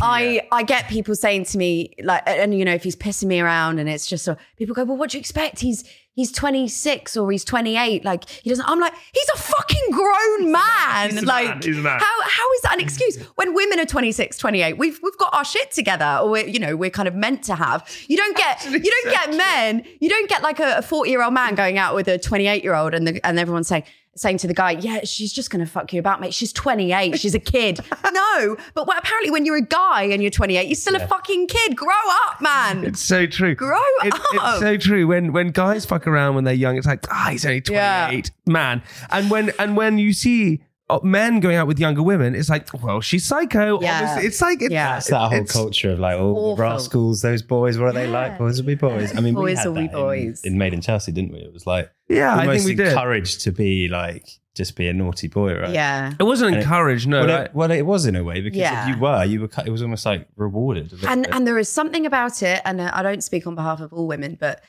I 0.03 0.47
I 0.53 0.63
get 0.63 0.89
people 0.89 1.15
saying 1.15 1.45
to 1.47 1.59
me 1.59 1.95
like, 2.03 2.23
and 2.27 2.57
you 2.57 2.65
know, 2.65 2.75
if 2.75 2.83
he's 2.85 2.97
pissing 2.97 3.27
me 3.27 3.41
around, 3.41 3.79
and 3.79 3.89
it's 3.89 4.07
just 4.07 4.25
so 4.25 4.37
people 4.57 4.75
go, 4.75 4.85
well, 4.85 4.97
what 4.97 5.11
do 5.11 5.19
you 5.19 5.21
expect? 5.21 5.61
He's 5.61 5.85
he's 6.15 6.33
26 6.33 7.17
or 7.17 7.31
he's 7.31 7.45
28. 7.45 8.05
Like 8.05 8.29
he 8.29 8.51
doesn't. 8.51 8.69
I'm 8.69 8.81
like, 8.81 8.95
he's 9.13 9.29
a 9.35 9.39
fucking 9.39 9.91
grown 9.91 10.53
man. 10.53 11.11
He's 11.11 11.23
a 11.23 11.27
like. 11.27 11.63
He's 11.65 11.79
a 11.79 11.83
man. 11.83 11.99
how 12.01 12.23
how 12.23 12.53
is 12.55 12.61
that 12.63 12.75
an 12.75 12.81
excuse 12.81 13.17
when 13.37 13.55
women 13.55 13.79
are 13.81 13.85
26, 13.87 14.37
28? 14.39 14.79
We've 14.79 14.99
we've 15.03 15.19
got 15.19 15.33
our 15.35 15.45
shit 15.45 15.71
together, 15.71 16.19
or 16.23 16.31
we're, 16.31 16.47
you 16.47 16.59
know, 16.59 16.68
we're 16.77 16.91
kind 16.91 17.09
of 17.09 17.15
meant 17.15 17.43
to 17.45 17.55
have. 17.55 17.89
You 18.09 18.17
don't 18.17 18.37
get 18.37 18.65
you 18.65 18.79
don't 19.03 19.13
get 19.13 19.37
men. 19.37 19.85
You 20.01 20.09
don't 20.09 20.29
get 20.29 20.43
like 20.43 20.61
a 20.61 20.83
40 20.83 21.11
year 21.11 21.23
old 21.23 21.35
man 21.35 21.55
going 21.55 21.79
out 21.79 21.95
with 21.95 22.09
a 22.09 22.19
28 22.19 22.63
year 22.63 22.75
old, 22.75 22.95
and 22.95 23.07
the, 23.07 23.27
and 23.27 23.39
everyone's 23.39 23.69
saying 23.69 23.85
saying 24.17 24.37
to 24.37 24.49
the 24.49 24.55
guy, 24.55 24.73
yeah, 24.73 24.99
she's 25.05 25.33
just 25.33 25.49
going 25.49 25.65
to 25.65 25.71
fuck 25.71 25.93
you 25.93 26.01
about, 26.01 26.21
mate. 26.21 26.35
She's 26.35 26.53
28. 26.53 27.21
She's 27.21 27.37
a 27.37 27.39
kid. 27.39 27.79
no, 28.13 28.57
but 28.75 28.85
well, 28.89 28.99
apparently 28.99 29.31
when 29.31 29.47
you're 29.47 29.59
a 29.59 29.63
guy 29.63 30.03
and 30.05 30.21
you're 30.21 30.31
28, 30.33 30.67
you're 30.67 30.75
still 30.75 30.97
a 30.97 31.07
fucking 31.07 31.47
kid. 31.47 31.77
Grow 31.77 31.93
up, 32.27 32.41
man. 32.41 32.83
It's 32.83 33.01
so 33.01 33.27
true. 33.27 33.55
Grow 33.55 33.79
It- 34.03 34.13
up. 34.13 34.21
It's 34.33 34.59
so 34.59 34.77
true. 34.77 35.07
When 35.07 35.33
when 35.33 35.51
guys 35.53 35.85
fuck 35.87 36.09
around 36.09 36.35
when 36.35 36.43
they're 36.43 36.53
young, 36.55 36.77
it's 36.77 36.87
like, 36.87 37.07
ah, 37.13 37.29
he's 37.31 37.47
only 37.47 37.61
28, 37.61 37.77
Yeah. 37.77 38.21
man. 38.53 38.83
And 39.11 39.31
when 39.31 39.53
and 39.61 39.77
when 39.77 39.99
you 39.99 40.13
see 40.13 40.63
men 41.03 41.41
going 41.41 41.57
out 41.57 41.67
with 41.67 41.79
younger 41.79 42.03
women, 42.03 42.35
it's 42.35 42.49
like, 42.49 42.67
well, 42.83 43.01
she's 43.01 43.27
psycho. 43.27 43.81
Yeah. 43.81 44.01
Obviously. 44.01 44.27
It's 44.29 44.41
like, 44.41 44.63
it's, 44.63 44.73
Yeah. 44.73 44.97
It's 44.99 45.09
that 45.09 45.19
whole 45.19 45.33
it's- 45.35 45.53
culture 45.53 45.91
of 45.93 45.99
like, 45.99 46.17
oh, 46.17 46.35
Awful. 46.35 46.57
the 46.57 46.63
rascals, 46.63 47.23
those 47.23 47.43
boys, 47.43 47.79
what 47.79 47.89
are 47.89 47.93
they 47.93 48.07
like? 48.07 48.39
Boys 48.39 48.61
will 48.61 48.67
be 48.67 48.75
boys. 48.75 49.15
I 49.17 49.21
mean, 49.21 49.35
we 49.35 49.43
Boys 49.43 49.59
had 49.59 49.67
will 49.67 49.75
be 49.75 49.81
that 49.83 49.93
in- 49.97 50.03
boys. 50.03 50.41
In, 50.45 50.59
Made 50.59 50.73
in 50.75 50.81
Chelsea, 50.81 51.13
didn't 51.13 51.33
we? 51.33 51.41
It 51.41 51.53
was 51.53 51.67
like 51.67 51.91
Yeah, 52.09 52.35
I 52.35 52.41
almost 52.41 52.65
think 52.67 52.79
we 52.79 52.83
did. 52.85 52.93
encouraged 52.93 53.41
to 53.43 53.53
be 53.53 53.89
like, 53.89 54.27
just 54.57 54.75
be 54.77 54.89
a 54.89 54.93
naughty 54.93 55.29
boy, 55.29 55.55
right? 55.55 55.71
yeah. 55.71 56.15
It 56.19 56.23
wasn't 56.25 56.49
And 56.49 56.57
it- 56.57 56.63
encouraged, 56.63 57.07
no. 57.07 57.21
well, 57.27 57.29
right? 57.39 57.45
it, 57.47 57.55
well, 57.55 57.71
it 57.71 57.83
was 57.87 58.07
in 58.07 58.17
a 58.17 58.25
way 58.25 58.41
because 58.41 58.59
Yeah. 58.59 58.89
if 58.91 58.97
you 58.97 59.01
were, 59.01 59.25
you 59.25 59.41
were. 59.43 59.51
It 59.65 59.71
was 59.71 59.83
almost 59.83 60.05
like 60.07 60.27
rewarded. 60.37 60.93
and 61.07 61.23
bit. 61.25 61.35
and 61.35 61.47
there 61.47 61.59
is 61.59 61.69
something 61.69 62.07
about 62.07 62.43
it 62.43 62.61
and 62.65 62.81
uh, 62.81 62.91
i 62.95 63.03
don't 63.03 63.23
speak 63.23 63.47
on 63.47 63.55
behalf 63.55 63.81
of 63.81 63.93
all 63.93 64.07
women 64.09 64.37
but 64.41 64.63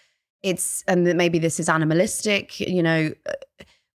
it's 0.43 0.83
and 0.87 1.03
maybe 1.17 1.39
this 1.39 1.59
is 1.59 1.67
animalistic 1.69 2.59
you 2.59 2.83
know 2.83 3.11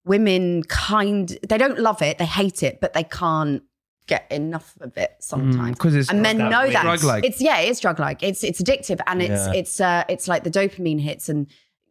women 0.04 0.62
kind 0.64 1.38
they 1.48 1.56
don't 1.58 1.78
love 1.78 2.02
it 2.02 2.18
they 2.18 2.26
hate 2.26 2.62
it 2.62 2.80
but 2.80 2.92
they 2.92 3.04
can't 3.04 3.62
get 4.06 4.30
enough 4.30 4.76
of 4.82 4.94
it 4.98 5.16
sometimes. 5.20 5.78
'cause 5.78 5.94
it's 5.94 6.10
and 6.10 6.20
men 6.20 6.36
that 6.36 6.50
know 6.50 6.70
that. 6.70 6.82
Drug-like. 6.82 7.24
it's 7.24 7.40
yeah 7.40 7.58
it's 7.60 7.80
drug 7.80 7.98
like 7.98 8.22
it's 8.22 8.44
it's 8.44 8.60
addictive 8.60 9.00
and 9.06 9.22
it's 9.22 9.46
Yeah. 9.46 9.52
it's 9.54 9.80
uh 9.80 10.04
it's 10.10 10.28
like 10.28 10.44
the 10.44 10.50
dopamine 10.50 11.00
hits 11.00 11.28
and 11.30 11.46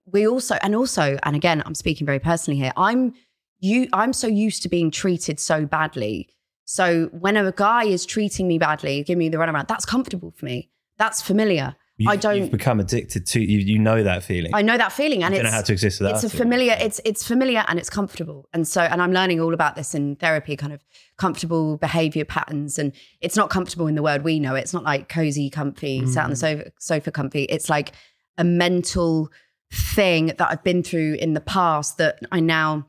we 0.06 0.28
also 0.28 0.56
and 0.62 0.76
also 0.76 1.18
and 1.24 1.36
again 1.36 1.64
i'm 1.66 1.74
speaking 1.74 2.06
very 2.06 2.20
personally 2.20 2.60
here 2.60 2.72
i'm 2.78 3.14
you 3.60 3.88
i'm 3.94 4.14
so 4.14 4.28
used 4.28 4.62
to 4.64 4.70
being 4.70 4.92
treated 4.92 5.40
so 5.40 5.66
badly. 5.66 6.30
So 6.66 7.08
when 7.12 7.36
a 7.36 7.52
guy 7.52 7.84
is 7.86 8.06
treating 8.06 8.48
me 8.48 8.58
badly 8.60 9.04
giving 9.04 9.20
me 9.20 9.30
the 9.30 9.38
runaround 9.38 9.68
that's 9.68 9.86
comfortable 9.86 10.32
for 10.38 10.46
me. 10.46 10.70
That's 10.98 11.22
familiar 11.22 11.76
You've, 12.04 12.12
i 12.12 12.16
don't 12.16 12.38
You've 12.38 12.52
become 12.52 12.80
addicted 12.80 13.26
to. 13.28 13.40
You, 13.40 13.60
you 13.60 13.80
know 13.80 14.04
that 14.04 14.24
feeling. 14.24 14.54
I 14.54 14.62
know 14.62 14.78
that 14.78 14.92
feeling, 14.92 15.24
and 15.24 15.34
You 15.34 15.40
don't 15.40 15.46
it's 15.48 15.54
know 15.54 15.58
how 15.58 15.64
to 15.64 15.74
exist 15.74 16.00
without 16.00 16.16
it's 16.16 16.24
a 16.24 16.28
it. 16.28 16.38
familiar. 16.38 16.76
It's 16.80 17.00
it's 17.06 17.28
familiar 17.28 17.64
and 17.68 17.80
it's 17.80 17.90
comfortable, 17.90 18.48
and 18.54 18.68
so 18.68 18.82
and 18.82 19.02
I'm 19.02 19.14
learning 19.14 19.40
all 19.40 19.54
about 19.54 19.76
this 19.76 19.96
in 19.96 20.16
therapy, 20.18 20.56
kind 20.56 20.74
of 20.74 20.84
comfortable 21.18 21.78
behavior 21.78 22.26
patterns, 22.26 22.78
and 22.78 22.94
it's 23.22 23.36
not 23.36 23.50
comfortable 23.50 23.88
in 23.88 23.96
the 23.96 24.04
word 24.04 24.24
we 24.24 24.40
know. 24.40 24.56
It's 24.56 24.74
not 24.74 24.84
like 24.84 25.10
cozy, 25.10 25.50
comfy, 25.50 26.06
sat 26.08 26.26
on 26.26 26.30
the 26.32 26.36
mm. 26.36 26.40
sofa, 26.40 26.72
sofa, 26.80 27.12
comfy. 27.12 27.44
It's 27.44 27.70
like 27.70 27.94
a 28.38 28.44
mental 28.44 29.32
thing 29.72 30.28
that 30.28 30.42
I've 30.42 30.64
been 30.64 30.84
through 30.84 31.16
in 31.16 31.34
the 31.34 31.42
past 31.42 31.98
that 31.98 32.20
I 32.32 32.40
now 32.40 32.88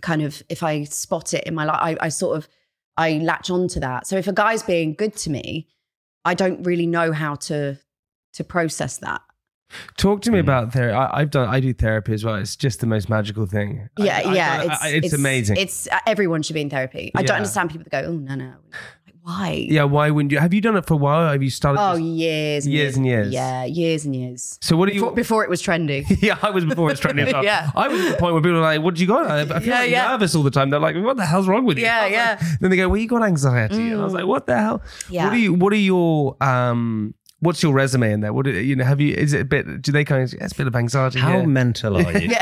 kind 0.00 0.22
of, 0.22 0.42
if 0.48 0.62
I 0.62 0.84
spot 0.84 1.34
it 1.34 1.44
in 1.44 1.54
my 1.54 1.64
life, 1.64 1.78
I, 1.80 1.96
I 2.00 2.08
sort 2.08 2.36
of 2.36 2.48
I 2.96 3.12
latch 3.14 3.50
onto 3.50 3.80
that. 3.80 4.06
So 4.06 4.16
if 4.16 4.26
a 4.26 4.32
guy's 4.32 4.62
being 4.62 4.94
good 4.94 5.16
to 5.16 5.30
me, 5.30 5.68
I 6.24 6.34
don't 6.34 6.62
really 6.64 6.86
know 6.86 7.12
how 7.12 7.36
to 7.36 7.78
to 8.34 8.44
process 8.44 8.98
that. 8.98 9.20
Talk 9.96 10.20
to 10.22 10.30
me 10.30 10.38
about 10.38 10.70
therapy. 10.72 10.94
I, 10.94 11.20
I've 11.20 11.30
done. 11.30 11.48
I 11.48 11.58
do 11.60 11.72
therapy 11.72 12.12
as 12.12 12.24
well. 12.24 12.34
It's 12.34 12.56
just 12.56 12.80
the 12.80 12.86
most 12.86 13.08
magical 13.08 13.46
thing. 13.46 13.88
Yeah, 13.98 14.20
I- 14.24 14.34
yeah, 14.34 14.52
I- 14.52 14.64
it's, 14.64 14.82
I- 14.84 14.88
it's 14.88 15.12
amazing. 15.14 15.56
It's 15.56 15.88
uh, 15.88 15.98
everyone 16.06 16.42
should 16.42 16.52
be 16.54 16.60
in 16.60 16.68
therapy. 16.68 17.10
I 17.14 17.20
Yeah. 17.20 17.26
don't 17.28 17.36
understand 17.38 17.70
people 17.70 17.84
that 17.90 18.02
go, 18.04 18.08
"Oh 18.10 18.12
no, 18.12 18.34
no, 18.34 18.44
like, 19.06 19.14
why?" 19.22 19.66
yeah. 19.70 19.84
Why 19.84 20.10
wouldn't 20.10 20.30
you? 20.30 20.38
Have 20.40 20.52
you 20.52 20.60
done 20.60 20.76
it 20.76 20.84
for 20.84 20.92
a 20.92 20.98
while? 20.98 21.32
Have 21.32 21.42
you 21.42 21.48
started? 21.48 21.80
Oh, 21.80 21.94
years, 21.96 22.66
and 22.66 22.74
Years 22.74 22.98
and 22.98 23.06
years. 23.06 23.32
Yeah, 23.32 23.64
years 23.64 24.04
and 24.04 24.14
years. 24.14 24.58
so 24.60 24.76
what 24.76 24.90
do 24.90 24.94
you? 24.94 25.00
Before, 25.00 25.14
before 25.14 25.44
it 25.44 25.48
was 25.48 25.62
trendy. 25.62 26.04
yeah, 26.22 26.36
I 26.42 26.50
was 26.50 26.66
before 26.66 26.90
it 26.90 26.92
was 26.92 27.00
trending. 27.00 27.24
well. 27.32 27.42
Yeah. 27.42 27.70
I 27.74 27.88
was 27.88 27.98
at 28.04 28.10
the 28.12 28.18
point 28.18 28.34
where 28.34 28.42
people 28.42 28.56
were 28.56 28.60
like, 28.60 28.82
"What 28.82 28.92
did 28.92 29.00
you 29.00 29.06
got?" 29.06 29.26
I, 29.30 29.40
I 29.40 29.44
feel 29.60 29.68
Yeah, 29.68 29.78
like 29.80 29.90
yeah. 29.90 30.08
nervous 30.08 30.34
all 30.34 30.42
the 30.42 30.50
time. 30.50 30.68
They're 30.68 30.80
like, 30.80 30.96
"What 30.96 31.16
the 31.16 31.24
hell's 31.24 31.48
wrong 31.48 31.64
with 31.64 31.78
you?" 31.78 31.84
Yeah, 31.84 32.04
yeah. 32.08 32.36
Mm. 32.36 32.40
like- 32.50 32.60
then 32.60 32.70
they 32.72 32.76
go, 32.76 32.90
"Well, 32.90 32.98
you 32.98 33.08
got 33.08 33.22
anxiety," 33.22 33.90
and 33.92 34.02
I 34.02 34.04
was 34.04 34.12
like, 34.12 34.26
"What 34.26 34.44
the 34.46 34.58
hell?" 34.58 34.82
Yeah. 35.08 35.24
What 35.24 35.32
are 35.32 35.38
you? 35.38 35.54
What 35.54 35.72
are 35.72 35.76
your 35.76 36.36
um? 36.42 37.14
What's 37.42 37.60
your 37.60 37.72
resume 37.72 38.12
in 38.12 38.20
there? 38.20 38.32
What 38.32 38.44
do- 38.44 38.52
you 38.52 38.76
know? 38.76 38.84
Have 38.84 39.00
you? 39.00 39.14
Is 39.14 39.32
it 39.32 39.40
a 39.40 39.44
bit? 39.44 39.82
Do 39.82 39.90
they 39.90 40.04
kind 40.04 40.22
of? 40.22 40.32
It's 40.40 40.52
a 40.52 40.56
bit 40.56 40.68
of 40.68 40.76
anxiety. 40.76 41.18
How 41.18 41.38
here. 41.38 41.46
mental 41.48 41.96
are 41.96 42.16
you? 42.16 42.28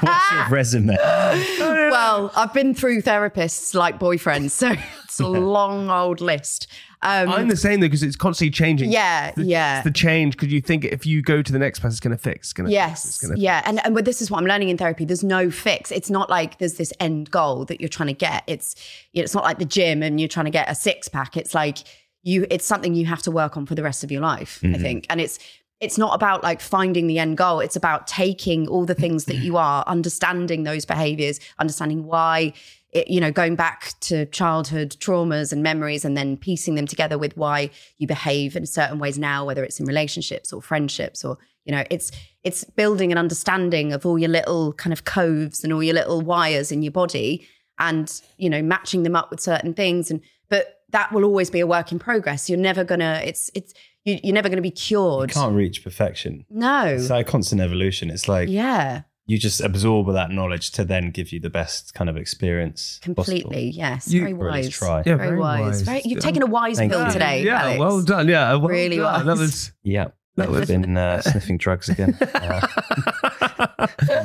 What's 0.00 0.32
your 0.32 0.48
resume? 0.50 0.96
well, 1.00 2.32
I've 2.34 2.52
been 2.52 2.74
through 2.74 3.02
therapists 3.02 3.74
like 3.74 4.00
boyfriends, 4.00 4.50
so 4.50 4.74
it's 5.04 5.20
a 5.20 5.28
long 5.28 5.88
old 5.88 6.20
list. 6.20 6.66
Um, 7.04 7.28
I'm 7.28 7.48
the 7.48 7.56
same 7.56 7.80
though 7.80 7.86
because 7.86 8.02
it's 8.02 8.16
constantly 8.16 8.50
changing. 8.50 8.90
yeah, 8.90 9.32
the, 9.32 9.44
yeah. 9.44 9.78
It's 9.78 9.84
the 9.84 9.92
change 9.92 10.36
because 10.36 10.52
you 10.52 10.60
think 10.60 10.84
if 10.84 11.04
you 11.06 11.22
go 11.22 11.40
to 11.40 11.52
the 11.52 11.58
next 11.58 11.78
person, 11.78 11.90
it's 11.90 12.00
going 12.00 12.16
to 12.16 12.22
fix. 12.22 12.48
It's 12.48 12.52
going 12.52 12.66
to 12.66 12.72
Yes. 12.72 13.04
It's 13.04 13.20
gonna 13.20 13.38
yeah. 13.38 13.62
And, 13.64 13.84
and 13.84 13.94
but 13.94 14.04
this 14.04 14.20
is 14.22 14.30
what 14.30 14.38
I'm 14.38 14.46
learning 14.46 14.68
in 14.68 14.78
therapy. 14.78 15.04
There's 15.04 15.24
no 15.24 15.50
fix. 15.50 15.90
It's 15.90 16.10
not 16.10 16.30
like 16.30 16.58
there's 16.58 16.74
this 16.74 16.92
end 17.00 17.30
goal 17.30 17.64
that 17.66 17.80
you're 17.80 17.88
trying 17.88 18.08
to 18.08 18.14
get. 18.14 18.44
It's 18.46 18.74
you 19.12 19.20
know, 19.20 19.24
it's 19.24 19.34
not 19.34 19.44
like 19.44 19.58
the 19.58 19.64
gym 19.64 20.02
and 20.02 20.20
you're 20.20 20.28
trying 20.28 20.46
to 20.46 20.50
get 20.52 20.68
a 20.70 20.74
six 20.74 21.08
pack. 21.08 21.36
It's 21.36 21.54
like 21.54 21.78
you 22.22 22.46
it's 22.50 22.64
something 22.64 22.94
you 22.94 23.06
have 23.06 23.22
to 23.22 23.30
work 23.30 23.56
on 23.56 23.66
for 23.66 23.74
the 23.74 23.82
rest 23.82 24.04
of 24.04 24.10
your 24.10 24.20
life, 24.20 24.60
I 24.62 24.66
mm-hmm. 24.66 24.82
think. 24.82 25.06
And 25.10 25.20
it's 25.20 25.38
it's 25.82 25.98
not 25.98 26.14
about 26.14 26.44
like 26.44 26.60
finding 26.60 27.08
the 27.08 27.18
end 27.18 27.36
goal. 27.36 27.58
It's 27.58 27.74
about 27.74 28.06
taking 28.06 28.68
all 28.68 28.86
the 28.86 28.94
things 28.94 29.24
that 29.24 29.38
you 29.38 29.56
are, 29.56 29.82
understanding 29.88 30.62
those 30.62 30.84
behaviors, 30.84 31.40
understanding 31.58 32.04
why, 32.04 32.52
it, 32.92 33.08
you 33.08 33.20
know, 33.20 33.32
going 33.32 33.56
back 33.56 33.94
to 34.02 34.26
childhood 34.26 34.92
traumas 35.00 35.52
and 35.52 35.60
memories 35.60 36.04
and 36.04 36.16
then 36.16 36.36
piecing 36.36 36.76
them 36.76 36.86
together 36.86 37.18
with 37.18 37.36
why 37.36 37.68
you 37.98 38.06
behave 38.06 38.54
in 38.54 38.64
certain 38.64 39.00
ways 39.00 39.18
now, 39.18 39.44
whether 39.44 39.64
it's 39.64 39.80
in 39.80 39.86
relationships 39.86 40.52
or 40.52 40.62
friendships 40.62 41.24
or, 41.24 41.36
you 41.64 41.72
know, 41.72 41.82
it's, 41.90 42.12
it's 42.44 42.62
building 42.62 43.10
an 43.10 43.18
understanding 43.18 43.92
of 43.92 44.06
all 44.06 44.20
your 44.20 44.28
little 44.28 44.72
kind 44.74 44.92
of 44.92 45.02
coves 45.02 45.64
and 45.64 45.72
all 45.72 45.82
your 45.82 45.94
little 45.94 46.20
wires 46.20 46.70
in 46.70 46.82
your 46.82 46.92
body 46.92 47.44
and, 47.80 48.22
you 48.36 48.48
know, 48.48 48.62
matching 48.62 49.02
them 49.02 49.16
up 49.16 49.32
with 49.32 49.40
certain 49.40 49.74
things. 49.74 50.12
And, 50.12 50.20
but 50.48 50.81
that 50.92 51.12
will 51.12 51.24
always 51.24 51.50
be 51.50 51.60
a 51.60 51.66
work 51.66 51.92
in 51.92 51.98
progress. 51.98 52.48
You're 52.48 52.58
never 52.58 52.84
gonna, 52.84 53.20
it's, 53.24 53.50
it's, 53.54 53.74
you, 54.04 54.18
you're 54.24 54.34
never 54.34 54.48
going 54.48 54.56
to 54.56 54.62
be 54.62 54.70
cured. 54.70 55.30
You 55.30 55.34
can't 55.34 55.54
reach 55.54 55.82
perfection. 55.84 56.44
No. 56.50 56.84
It's 56.86 57.10
like 57.10 57.26
a 57.26 57.30
constant 57.30 57.60
evolution. 57.60 58.10
It's 58.10 58.26
like 58.28 58.48
yeah, 58.48 59.02
you 59.26 59.38
just 59.38 59.60
absorb 59.60 60.12
that 60.12 60.30
knowledge 60.30 60.72
to 60.72 60.84
then 60.84 61.10
give 61.12 61.32
you 61.32 61.38
the 61.40 61.50
best 61.50 61.94
kind 61.94 62.10
of 62.10 62.16
experience. 62.16 62.98
possible. 62.98 63.14
completely. 63.24 63.70
Yes, 63.70 64.12
You- 64.12 64.20
very 64.22 64.32
Or 64.32 64.48
at 64.48 64.54
least 64.56 64.80
wise. 64.82 64.88
try. 64.88 64.96
Yeah, 64.98 65.16
Very, 65.16 65.28
very 65.28 65.38
wise. 65.38 65.60
wise. 65.60 65.82
Very, 65.82 66.02
you've 66.04 66.18
Yeah. 66.18 66.20
taken 66.20 66.42
a 66.42 66.46
wise 66.46 66.76
Thank 66.78 66.92
pill 66.92 67.06
you. 67.06 67.12
today. 67.12 67.42
yeah, 67.44 67.62
Alex. 67.62 67.78
well 67.78 68.02
done. 68.02 68.28
Yeah, 68.28 68.50
well 68.56 68.68
Really 68.68 68.96
done. 68.96 69.26
That 69.26 69.38
was 69.38 69.72
Yeah. 69.84 70.08
That 70.36 70.50
would 70.50 70.60
have 70.60 70.68
been 70.68 70.96
uh, 70.96 71.20
sniffing 71.20 71.58
drugs 71.58 71.88
again. 71.90 72.18
Uh, 72.34 72.66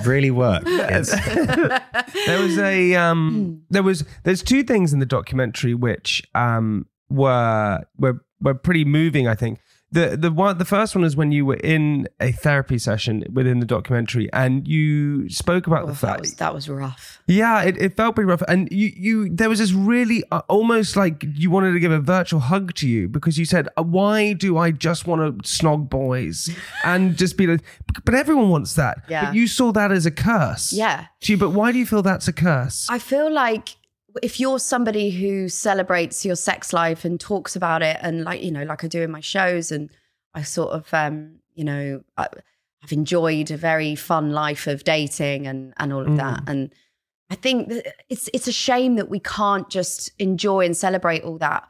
really 0.06 0.32
worked. 0.32 0.66
kids. 0.66 1.10
there 2.26 2.42
was 2.42 2.58
a 2.58 2.96
um 2.96 3.62
there 3.70 3.84
was 3.84 4.04
there's 4.24 4.44
two 4.44 4.64
things 4.64 4.94
in 4.94 5.00
the 5.00 5.06
documentary 5.06 5.74
which 5.74 6.24
um 6.36 6.86
were 7.10 7.84
were 7.98 8.20
were 8.42 8.54
pretty 8.54 8.86
moving 8.86 9.28
i 9.28 9.34
think 9.36 9.60
the 9.90 10.18
the 10.18 10.30
one 10.32 10.58
the 10.58 10.66
first 10.66 10.96
one 10.96 11.06
is 11.06 11.16
when 11.16 11.32
you 11.32 11.46
were 11.46 11.56
in 11.64 12.08
a 12.20 12.34
therapy 12.34 12.78
session 12.78 13.24
within 13.32 13.62
the 13.62 13.66
documentary 13.66 14.28
and 14.34 14.68
you 14.68 15.30
spoke 15.30 15.66
about 15.66 15.84
Oh, 15.84 15.86
the 15.88 15.92
that 15.94 15.98
fact 16.00 16.20
was 16.22 16.34
that 16.36 16.54
was 16.54 16.68
rough. 16.68 17.22
yeah 17.28 17.62
it, 17.64 17.78
it 17.82 17.96
felt 17.96 18.16
pretty 18.16 18.28
rough 18.28 18.42
and 18.50 18.68
you 18.70 18.92
you 18.98 19.30
there 19.34 19.48
was 19.48 19.60
this 19.60 19.72
really 19.72 20.26
uh, 20.32 20.42
almost 20.50 20.98
like 20.98 21.24
you 21.36 21.50
wanted 21.50 21.72
to 21.72 21.80
give 21.80 21.94
a 21.94 22.00
virtual 22.02 22.42
hug 22.42 22.74
to 22.76 22.88
you 22.88 23.08
because 23.08 23.38
you 23.38 23.46
said 23.46 23.70
uh, 23.78 23.82
why 23.84 24.34
do 24.34 24.58
i 24.58 24.72
just 24.72 25.08
want 25.08 25.22
to 25.22 25.48
snog 25.50 25.90
boys 25.90 26.50
and 26.84 27.16
just 27.16 27.38
be 27.38 27.48
like 27.48 27.62
but 28.04 28.14
everyone 28.14 28.50
wants 28.50 28.74
that 28.74 28.98
Yeah. 29.08 29.26
but 29.28 29.36
you 29.36 29.48
saw 29.48 29.72
that 29.72 29.94
as 29.94 30.06
a 30.06 30.12
curse 30.12 30.74
Yeah, 30.74 31.06
you, 31.22 31.38
but 31.38 31.52
why 31.52 31.72
do 31.72 31.80
you 31.80 31.86
feel 31.86 32.02
that's 32.02 32.28
a 32.28 32.34
curse? 32.34 32.88
I 32.90 33.00
feel 33.00 33.32
like 33.32 33.77
if 34.24 34.40
you're 34.40 34.60
somebody 34.60 35.10
who 35.10 35.50
celebrates 35.50 36.26
your 36.26 36.36
sex 36.36 36.74
life 36.74 37.06
and 37.06 37.20
talks 37.20 37.56
about 37.56 37.82
it, 37.82 37.98
and 38.02 38.24
like 38.24 38.44
you 38.44 38.52
know, 38.52 38.64
like 38.64 38.84
I 38.84 38.88
do 38.88 39.02
in 39.02 39.12
my 39.12 39.22
shows, 39.22 39.72
and 39.72 39.90
I 40.34 40.44
sort 40.44 40.72
of, 40.72 40.94
um, 40.94 41.40
you 41.54 41.64
know, 41.64 42.04
I, 42.18 42.28
I've 42.84 42.92
enjoyed 42.92 43.52
a 43.52 43.58
very 43.58 43.96
fun 43.96 44.32
life 44.32 44.68
of 44.68 44.84
dating 44.84 45.48
and 45.48 45.74
and 45.78 45.94
all 45.94 46.06
of 46.06 46.18
that, 46.18 46.44
and 46.48 46.74
I 47.30 47.36
think 47.36 47.70
that 47.70 47.94
it's 48.10 48.30
it's 48.34 48.48
a 48.48 48.52
shame 48.52 48.96
that 48.96 49.10
we 49.10 49.20
can't 49.20 49.70
just 49.70 50.12
enjoy 50.20 50.66
and 50.66 50.76
celebrate 50.76 51.24
all 51.24 51.38
that 51.40 51.68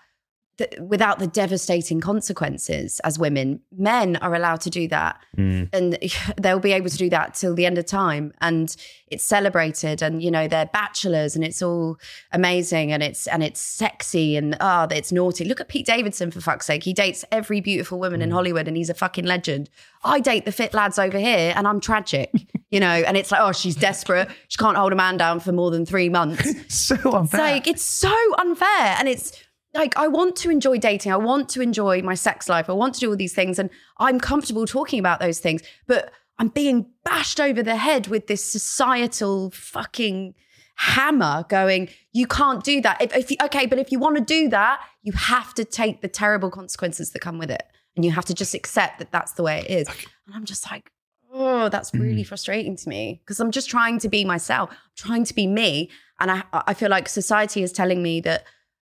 th- 0.57 0.73
without 0.81 1.19
the 1.19 1.27
devastating 1.27 1.99
consequences 2.01 2.99
as 3.01 3.17
women. 3.19 3.59
Men 3.77 4.15
are 4.17 4.33
allowed 4.35 4.61
to 4.61 4.69
do 4.69 4.87
that, 4.89 5.19
Mm. 5.37 5.69
and 5.73 5.97
they'll 6.41 6.59
be 6.59 6.71
able 6.73 6.89
to 6.89 6.97
do 6.97 7.09
that 7.09 7.35
till 7.35 7.53
the 7.55 7.65
end 7.65 7.77
of 7.77 7.85
time, 7.85 8.33
and 8.41 8.75
it's 9.09 9.23
celebrated, 9.23 10.01
and 10.01 10.21
you 10.21 10.29
know 10.31 10.47
they're 10.47 10.65
bachelors, 10.67 11.35
and 11.35 11.43
it's 11.45 11.61
all 11.61 11.97
amazing, 12.31 12.91
and 12.91 13.01
it's 13.03 13.27
and 13.27 13.43
it's 13.43 13.59
sexy, 13.61 14.35
and 14.35 14.57
ah, 14.59 14.87
it's 14.91 15.11
naughty. 15.11 15.45
Look 15.45 15.61
at 15.61 15.67
Pete 15.69 15.85
Davidson 15.85 16.31
for 16.31 16.41
fuck's 16.41 16.65
sake. 16.65 16.83
He 16.83 16.93
dates 16.93 17.23
every 17.31 17.61
beautiful 17.61 17.99
woman 17.99 18.21
in 18.21 18.31
Hollywood, 18.31 18.67
and 18.67 18.75
he's 18.77 18.89
a 18.89 18.93
fucking 18.93 19.25
legend. 19.25 19.69
I 20.03 20.19
date 20.19 20.45
the 20.45 20.51
fit 20.51 20.73
lads 20.73 20.99
over 20.99 21.17
here, 21.19 21.53
and 21.55 21.67
I'm 21.67 21.79
tragic, 21.79 22.31
you 22.71 22.79
know. 22.79 22.87
And 22.87 23.15
it's 23.17 23.31
like, 23.31 23.41
oh, 23.41 23.51
she's 23.51 23.75
desperate. 23.75 24.29
She 24.47 24.57
can't 24.57 24.77
hold 24.77 24.91
a 24.93 24.95
man 24.95 25.17
down 25.17 25.39
for 25.39 25.51
more 25.51 25.71
than 25.71 25.85
three 25.85 26.09
months. 26.09 26.47
So 26.69 26.95
It's 26.95 27.05
unfair. 27.05 27.39
like 27.41 27.67
it's 27.67 27.83
so 27.83 28.13
unfair, 28.37 28.95
and 28.99 29.07
it's 29.07 29.31
like 29.77 29.95
I 29.97 30.07
want 30.07 30.35
to 30.37 30.49
enjoy 30.49 30.77
dating. 30.77 31.11
I 31.11 31.17
want 31.17 31.49
to 31.49 31.61
enjoy 31.61 32.01
my 32.01 32.15
sex 32.15 32.49
life. 32.49 32.69
I 32.69 32.73
want 32.73 32.95
to 32.95 32.99
do 32.99 33.09
all 33.09 33.15
these 33.15 33.33
things, 33.33 33.59
and 33.59 33.69
I'm 33.99 34.19
comfortable 34.19 34.65
talking 34.65 34.99
about 34.99 35.19
those 35.19 35.39
things. 35.39 35.61
But 35.85 36.11
I'm 36.39 36.49
being 36.49 36.87
bashed 37.05 37.39
over 37.39 37.63
the 37.63 37.75
head 37.75 38.07
with 38.07 38.27
this 38.27 38.43
societal 38.43 39.51
fucking 39.51 40.35
hammer 40.79 41.43
going 41.49 41.89
you 42.13 42.27
can't 42.27 42.63
do 42.63 42.79
that 42.81 43.01
if, 43.01 43.15
if 43.15 43.31
you, 43.31 43.37
okay 43.43 43.65
but 43.65 43.79
if 43.79 43.91
you 43.91 43.97
want 43.97 44.15
to 44.15 44.23
do 44.23 44.47
that 44.47 44.79
you 45.01 45.11
have 45.11 45.51
to 45.51 45.65
take 45.65 46.01
the 46.01 46.07
terrible 46.07 46.51
consequences 46.51 47.09
that 47.09 47.19
come 47.19 47.39
with 47.39 47.49
it 47.49 47.63
and 47.95 48.05
you 48.05 48.11
have 48.11 48.25
to 48.25 48.33
just 48.33 48.53
accept 48.53 48.99
that 48.99 49.11
that's 49.11 49.33
the 49.33 49.41
way 49.41 49.57
it 49.57 49.71
is 49.71 49.87
and 49.87 50.35
i'm 50.35 50.45
just 50.45 50.69
like 50.69 50.91
oh 51.33 51.67
that's 51.69 51.91
really 51.95 52.21
mm. 52.21 52.27
frustrating 52.27 52.75
to 52.75 52.87
me 52.87 53.19
because 53.25 53.39
i'm 53.39 53.49
just 53.49 53.67
trying 53.71 53.97
to 53.97 54.07
be 54.07 54.23
myself 54.23 54.69
trying 54.95 55.23
to 55.23 55.33
be 55.33 55.47
me 55.47 55.89
and 56.19 56.29
i 56.29 56.43
i 56.53 56.75
feel 56.75 56.91
like 56.91 57.09
society 57.09 57.63
is 57.63 57.71
telling 57.71 58.03
me 58.03 58.21
that 58.21 58.43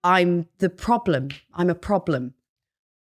i'm 0.03 0.47
the 0.59 0.69
problem 0.69 1.29
i'm 1.53 1.69
a 1.69 1.75
problem 1.75 2.33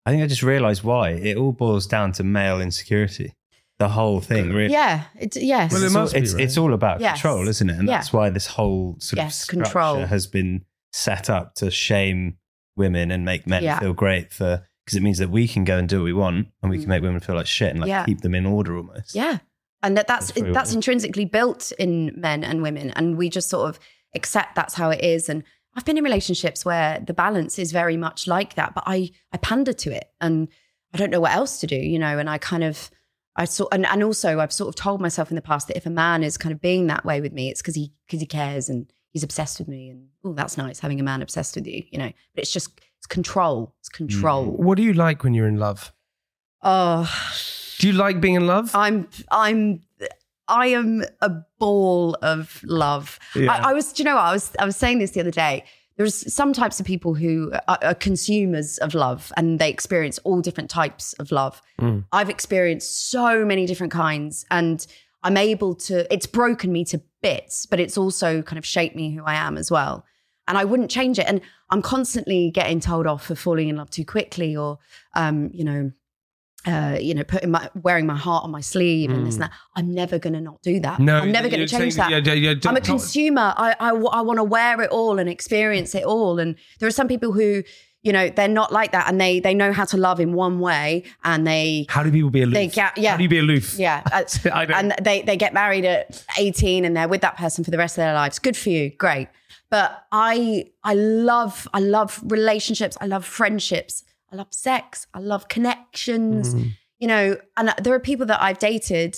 I 0.06 0.12
think 0.12 0.22
I 0.22 0.28
just 0.28 0.44
realised 0.44 0.84
why. 0.84 1.12
It 1.12 1.38
all 1.38 1.54
boils 1.54 1.88
down 1.88 2.12
to 2.14 2.26
male 2.26 2.60
insecurity. 2.60 3.36
The 3.80 3.88
whole 3.88 4.20
thing, 4.20 4.52
really. 4.52 4.74
yeah 4.74 5.06
it, 5.18 5.34
yes 5.38 5.72
Well, 5.72 5.82
it 5.82 5.86
it's, 5.86 5.94
must 5.94 6.14
all, 6.14 6.20
be, 6.20 6.24
it's, 6.26 6.34
right? 6.34 6.44
it's 6.44 6.58
all 6.58 6.74
about 6.74 7.00
Yes. 7.00 7.22
control, 7.22 7.48
isn't 7.48 7.70
it? 7.70 7.78
And 7.80 7.88
Yeah. 7.88 7.94
that's 8.00 8.12
why 8.12 8.30
this 8.30 8.48
whole 8.48 8.98
sort 9.00 9.20
of 9.20 9.24
Yes, 9.26 9.40
structure 9.42 9.64
control. 9.64 10.06
has 10.08 10.28
been 10.28 10.66
set 10.92 11.30
up 11.30 11.56
to 11.56 11.72
shame 11.72 12.36
women 12.76 13.12
and 13.12 13.24
make 13.24 13.48
men 13.48 13.64
Yeah. 13.64 13.80
feel 13.80 13.94
great 13.94 14.34
for 14.34 14.68
because 14.86 14.98
it 14.98 15.04
means 15.04 15.20
that 15.20 15.30
we 15.30 15.48
can 15.48 15.64
go 15.64 15.78
and 15.78 15.88
do 15.88 16.00
what 16.00 16.04
we 16.06 16.12
want 16.14 16.50
and 16.62 16.70
we 16.70 16.80
can 16.80 16.88
Mm. 16.88 16.90
make 16.90 17.02
women 17.04 17.22
feel 17.22 17.36
like 17.38 17.48
shit 17.48 17.70
and 17.72 17.80
like 17.80 17.88
Yeah. 17.88 18.04
keep 18.04 18.20
them 18.20 18.36
in 18.36 18.46
order 18.46 18.76
almost. 18.76 19.16
Yeah. 19.16 19.38
And 19.82 19.96
that, 19.96 20.08
that's 20.08 20.32
That's 20.34 20.54
that's 20.54 20.74
intrinsically 20.74 21.24
built 21.26 21.72
in 21.80 22.12
men 22.20 22.44
and 22.44 22.62
women. 22.62 22.92
And 22.92 23.16
we 23.18 23.30
just 23.30 23.50
sort 23.50 23.70
of 23.70 23.80
accept 24.14 24.56
that's 24.56 24.74
how 24.74 24.90
it 24.90 25.02
is. 25.02 25.30
And 25.30 25.44
I've 25.76 25.86
been 25.86 25.98
in 25.98 26.04
relationships 26.04 26.64
where 26.64 27.00
the 27.00 27.14
balance 27.14 27.58
is 27.58 27.72
very 27.72 27.98
much 27.98 28.28
like 28.28 28.56
that, 28.56 28.74
but 28.76 28.84
I 28.86 29.12
I 29.32 29.38
pander 29.38 29.74
to 29.74 29.92
it 29.92 30.12
and 30.22 30.48
I 30.94 30.98
don't 30.98 31.10
know 31.10 31.20
what 31.20 31.32
else 31.34 31.60
to 31.62 31.68
do, 31.68 31.76
you 31.76 31.98
know, 31.98 32.20
and 32.20 32.30
I 32.30 32.38
kind 32.38 32.64
of 32.64 32.92
I 33.36 33.46
saw 33.46 33.68
and, 33.72 33.86
and 33.86 34.04
also 34.04 34.40
I've 34.40 34.54
sort 34.54 34.70
of 34.70 34.76
told 34.76 35.02
myself 35.02 35.32
in 35.32 35.36
the 35.36 35.42
past 35.42 35.68
that 35.68 35.78
if 35.78 35.86
a 35.86 35.90
man 35.92 36.24
is 36.24 36.38
kind 36.38 36.54
of 36.54 36.62
being 36.62 36.88
that 36.88 37.04
way 37.04 37.22
with 37.22 37.34
me, 37.34 37.50
it's 37.50 37.62
because 37.62 37.76
he 37.76 37.92
because 38.06 38.20
he 38.20 38.28
cares 38.28 38.70
and 38.70 38.92
he's 39.10 39.24
obsessed 39.24 39.60
with 39.60 39.68
me 39.68 39.90
and 39.90 40.08
oh 40.24 40.34
that's 40.34 40.58
nice 40.58 40.80
having 40.80 41.00
a 41.00 41.04
man 41.04 41.22
obsessed 41.22 41.56
with 41.56 41.66
you, 41.66 41.84
you 41.90 41.98
know. 41.98 42.12
But 42.36 42.44
it's 42.44 42.54
just 42.54 42.80
it's 42.98 43.08
control. 43.08 43.76
It's 43.80 43.90
mm. 43.90 43.98
control. 43.98 44.46
What 44.46 44.78
do 44.78 44.84
you 44.84 44.94
like 44.94 45.24
when 45.24 45.34
you're 45.34 45.48
in 45.48 45.58
love? 45.58 45.92
Oh 46.62 47.12
Do 47.80 47.88
you 47.88 47.94
like 47.94 48.22
being 48.22 48.36
in 48.36 48.46
love? 48.46 48.76
I'm 48.76 49.08
I'm 49.32 49.82
I 50.48 50.68
am 50.68 51.04
a 51.22 51.32
ball 51.60 52.18
of 52.22 52.64
love. 52.66 53.20
Yeah. 53.36 53.52
I, 53.52 53.72
I 53.72 53.74
was, 53.74 53.94
do 53.94 54.04
you 54.04 54.06
know 54.06 54.16
what? 54.16 54.26
I 54.26 54.32
was 54.34 54.52
I 54.60 54.66
was 54.66 54.76
saying 54.76 55.00
this 55.00 55.12
the 55.12 55.22
other 55.22 55.32
day. 55.32 55.64
There's 55.96 56.34
some 56.34 56.54
types 56.54 56.80
of 56.80 56.86
people 56.86 57.14
who 57.14 57.52
are, 57.68 57.78
are 57.84 57.94
consumers 57.94 58.80
of 58.80 58.96
love 58.96 59.32
and 59.38 59.60
they 59.60 59.70
experience 59.70 60.18
all 60.20 60.42
different 60.42 60.70
types 60.70 61.14
of 61.14 61.32
love. 61.32 61.62
Mm. 61.80 62.06
I've 62.12 62.30
experienced 62.30 63.12
so 63.12 63.46
many 63.46 63.68
different 63.68 63.94
kinds 63.94 64.46
and 64.50 64.86
I'm 65.22 65.38
able 65.38 65.76
to, 65.76 66.12
it's 66.12 66.26
broken 66.26 66.72
me 66.72 66.84
to 66.86 67.02
bits, 67.22 67.66
but 67.66 67.80
it's 67.80 67.98
also 67.98 68.42
kind 68.42 68.58
of 68.58 68.66
shaped 68.66 68.96
me 68.96 69.12
who 69.14 69.24
I 69.24 69.36
am 69.36 69.58
as 69.58 69.70
well. 69.70 70.04
And 70.48 70.58
I 70.58 70.66
wouldn't 70.66 70.92
change 70.92 71.20
it. 71.20 71.26
And 71.28 71.42
I'm 71.70 71.82
constantly 71.82 72.52
getting 72.52 72.80
told 72.80 73.08
off 73.08 73.26
for 73.26 73.36
falling 73.36 73.70
in 73.70 73.78
love 73.78 73.90
too 73.90 74.04
quickly 74.04 74.56
or, 74.56 74.80
um, 75.16 75.52
you 75.54 75.64
know, 75.64 75.92
uh, 76.66 76.98
you 77.02 77.14
know, 77.14 77.24
putting 77.24 77.52
my 77.52 77.70
wearing 77.76 78.06
my 78.06 78.16
heart 78.16 78.44
on 78.44 78.52
my 78.52 78.62
sleeve 78.62 79.10
and 79.12 79.26
this 79.28 79.36
and 79.36 79.44
that. 79.44 79.52
I'm 79.76 79.94
never 79.94 80.18
going 80.20 80.34
to 80.34 80.42
not 80.42 80.62
do 80.62 80.80
that. 80.82 81.00
no, 81.00 81.18
I'm 81.20 81.32
never 81.32 81.50
going 81.50 81.60
to 81.60 81.68
change 81.68 81.96
saying- 81.96 82.10
that. 82.12 82.26
yeah, 82.26 82.34
yeah, 82.34 82.50
I'm 82.52 82.56
a 82.76 82.80
don't- 82.80 82.86
consumer. 82.86 83.54
I, 83.58 83.76
I, 83.80 83.90
I 83.90 84.22
want 84.22 84.38
to 84.38 84.44
wear 84.44 84.82
it 84.82 84.90
all 84.92 85.20
and 85.20 85.28
experience 85.30 85.94
it 85.96 86.04
all. 86.06 86.40
And 86.40 86.56
there 86.80 86.88
are 86.88 86.92
some 86.92 87.08
people 87.08 87.34
who, 87.34 87.64
you 88.02 88.14
know, 88.14 88.30
they're 88.30 88.48
not 88.48 88.72
like 88.72 88.92
that 88.94 89.08
and 89.10 89.20
they 89.20 89.40
they 89.40 89.54
know 89.54 89.72
how 89.74 89.86
to 89.86 89.98
love 89.98 90.20
in 90.20 90.34
one 90.34 90.60
way 90.60 91.04
and 91.24 91.46
they 91.46 91.86
How 91.90 92.04
do 92.04 92.12
people 92.12 92.30
be 92.30 92.42
aloof? 92.44 92.54
They 92.54 92.68
get- 92.68 92.98
yeah. 92.98 93.12
How 93.12 93.18
do 93.18 93.24
you 93.24 93.30
be 93.30 93.40
aloof? 93.40 93.76
yeah, 93.78 94.02
uh, 94.12 94.24
I 94.54 94.66
don't- 94.66 94.78
and 94.78 94.96
they 95.06 95.22
they 95.22 95.36
get 95.38 95.54
married 95.54 95.86
at 95.86 96.24
18 96.38 96.86
and 96.86 96.96
they're 96.96 97.08
with 97.10 97.22
that 97.22 97.38
person 97.38 97.64
for 97.64 97.72
the 97.72 97.78
rest 97.78 97.98
of 97.98 98.04
their 98.04 98.14
lives. 98.14 98.40
Good 98.40 98.56
for 98.58 98.70
you, 98.70 98.90
great. 98.98 99.28
But 99.70 100.06
I 100.12 100.66
I 100.84 100.94
love 100.94 101.68
I 101.74 101.80
love 101.80 102.22
relationships. 102.26 102.98
I 103.02 103.06
love 103.08 103.26
friendships. 103.26 104.04
I 104.34 104.36
love 104.36 104.48
sex. 104.52 105.08
I 105.14 105.20
love 105.20 105.48
connections. 105.48 106.54
Mm-hmm. 106.54 106.70
You 107.00 107.08
know, 107.08 107.38
and 107.58 107.74
there 107.82 107.94
are 107.94 108.00
people 108.00 108.26
that 108.28 108.42
I've 108.42 108.60
dated 108.60 109.16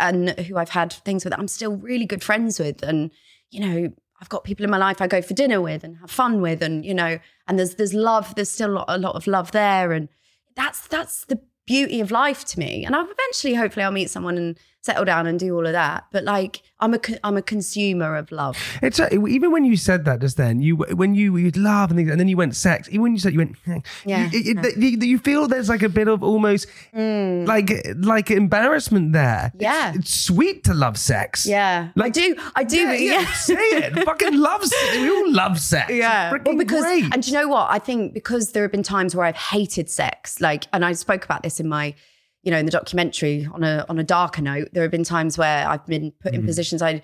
and 0.00 0.30
who 0.40 0.56
I've 0.56 0.70
had 0.70 0.92
things 0.92 1.24
with. 1.24 1.30
that 1.32 1.38
I'm 1.38 1.48
still 1.48 1.76
really 1.76 2.04
good 2.04 2.22
friends 2.22 2.58
with, 2.58 2.82
and 2.82 3.10
you 3.50 3.60
know, 3.60 3.92
I've 4.20 4.28
got 4.28 4.44
people 4.44 4.64
in 4.64 4.70
my 4.70 4.78
life 4.78 5.00
I 5.00 5.06
go 5.06 5.22
for 5.22 5.34
dinner 5.34 5.60
with 5.60 5.84
and 5.84 5.98
have 5.98 6.10
fun 6.10 6.40
with, 6.40 6.62
and 6.62 6.84
you 6.84 6.94
know, 6.94 7.18
and 7.46 7.58
there's 7.58 7.76
there's 7.76 7.94
love. 7.94 8.34
There's 8.34 8.50
still 8.50 8.84
a 8.88 8.98
lot, 8.98 9.14
of 9.14 9.26
love 9.26 9.52
there, 9.52 9.92
and 9.92 10.08
that's 10.56 10.88
that's 10.88 11.26
the 11.26 11.40
beauty 11.66 12.00
of 12.00 12.10
life 12.10 12.44
to 12.46 12.58
me. 12.58 12.84
And 12.84 12.96
I'll 12.96 13.08
eventually, 13.08 13.54
hopefully, 13.54 13.84
I'll 13.84 13.92
meet 13.92 14.10
someone 14.10 14.36
and 14.36 14.58
settle 14.80 15.04
down 15.04 15.26
and 15.26 15.38
do 15.40 15.54
all 15.54 15.66
of 15.66 15.72
that. 15.72 16.04
But 16.12 16.24
like, 16.24 16.62
I'm 16.80 16.94
a 16.94 17.00
I'm 17.24 17.36
a 17.36 17.42
consumer 17.42 18.14
of 18.16 18.30
love. 18.30 18.56
It's 18.82 18.98
a, 19.00 19.12
even 19.26 19.50
when 19.50 19.64
you 19.64 19.76
said 19.76 20.04
that 20.04 20.20
just 20.20 20.36
then, 20.36 20.60
you 20.60 20.76
when 20.76 21.14
you 21.14 21.36
you 21.36 21.50
love 21.56 21.90
and, 21.90 21.98
things, 21.98 22.10
and 22.10 22.18
then 22.20 22.28
you 22.28 22.36
went 22.36 22.54
sex. 22.56 22.88
Even 22.88 23.02
when 23.02 23.12
you 23.12 23.18
said 23.18 23.32
you 23.32 23.38
went, 23.38 23.56
Yeah, 24.04 24.30
you, 24.32 24.54
it- 24.62 24.76
you, 24.78 24.98
you 25.08 25.18
feel 25.18 25.48
there's 25.48 25.68
like 25.68 25.82
a 25.82 25.88
bit 25.88 26.06
of 26.08 26.22
almost 26.22 26.66
like 26.94 27.70
like 27.96 28.30
embarrassment 28.30 29.12
there. 29.12 29.52
Mm. 29.56 29.60
Yeah. 29.62 29.88
it's, 29.90 29.98
it's 29.98 30.14
sweet 30.24 30.64
to 30.64 30.74
love 30.74 30.96
sex. 30.96 31.46
Yeah, 31.46 31.90
I 32.00 32.08
do. 32.10 32.36
I 32.56 32.64
do. 32.64 32.76
Yeah, 32.76 32.92
Yeah, 32.92 33.20
yeah, 33.22 33.32
say 33.34 33.54
it. 33.54 34.04
Fucking 34.04 34.36
love 34.38 34.64
sex. 34.64 34.96
We 34.96 35.10
all 35.10 35.32
love 35.32 35.58
sex. 35.60 35.92
Yeah. 35.92 36.32
Well, 36.44 36.56
because 36.56 36.82
great. 36.84 37.04
and 37.12 37.22
do 37.22 37.30
you 37.30 37.36
know 37.36 37.48
what? 37.48 37.70
I 37.70 37.78
think 37.78 38.14
because 38.14 38.52
there 38.52 38.62
have 38.62 38.72
been 38.72 38.82
times 38.82 39.14
where 39.14 39.26
I've 39.26 39.36
hated 39.36 39.90
sex, 39.90 40.40
like, 40.40 40.66
and 40.72 40.84
I 40.84 40.92
spoke 40.92 41.24
about 41.24 41.42
this 41.42 41.60
in 41.60 41.68
my, 41.68 41.94
you 42.42 42.50
know, 42.50 42.58
in 42.58 42.66
the 42.66 42.72
documentary 42.72 43.48
on 43.52 43.64
a 43.64 43.84
on 43.88 43.98
a 43.98 44.04
darker 44.04 44.42
note. 44.42 44.68
There 44.72 44.82
have 44.82 44.90
been 44.90 45.04
times 45.04 45.36
where 45.36 45.68
I've 45.68 45.84
been 45.86 46.12
put 46.20 46.34
in 46.34 46.44
positions 46.44 46.82
I 46.82 47.02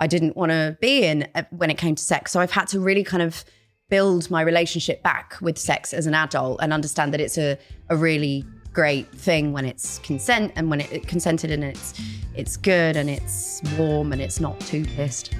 I 0.00 0.06
didn't 0.06 0.36
want 0.36 0.52
to 0.52 0.76
be 0.80 1.04
in 1.04 1.28
uh, 1.34 1.44
when 1.50 1.70
it 1.70 1.78
came 1.78 1.94
to 1.94 2.02
sex. 2.02 2.32
So 2.32 2.40
I've 2.40 2.50
had 2.50 2.68
to 2.68 2.80
really 2.80 3.04
kind 3.04 3.22
of 3.22 3.44
build 3.88 4.30
my 4.30 4.42
relationship 4.42 5.02
back 5.02 5.36
with 5.40 5.56
sex 5.58 5.94
as 5.94 6.06
an 6.06 6.14
adult 6.14 6.60
and 6.60 6.72
understand 6.72 7.12
that 7.14 7.20
it's 7.20 7.38
a 7.38 7.58
a 7.88 7.96
really 7.96 8.44
great 8.72 9.10
thing 9.12 9.52
when 9.52 9.64
it's 9.64 9.98
consent 10.00 10.52
and 10.54 10.68
when 10.68 10.82
it, 10.82 10.92
it 10.92 11.06
consented 11.08 11.50
and 11.50 11.64
it's 11.64 11.98
it's 12.34 12.56
good 12.56 12.96
and 12.96 13.08
it's 13.08 13.62
warm 13.78 14.12
and 14.12 14.20
it's 14.20 14.38
not 14.38 14.58
too 14.60 14.84
pissed. 14.84 15.34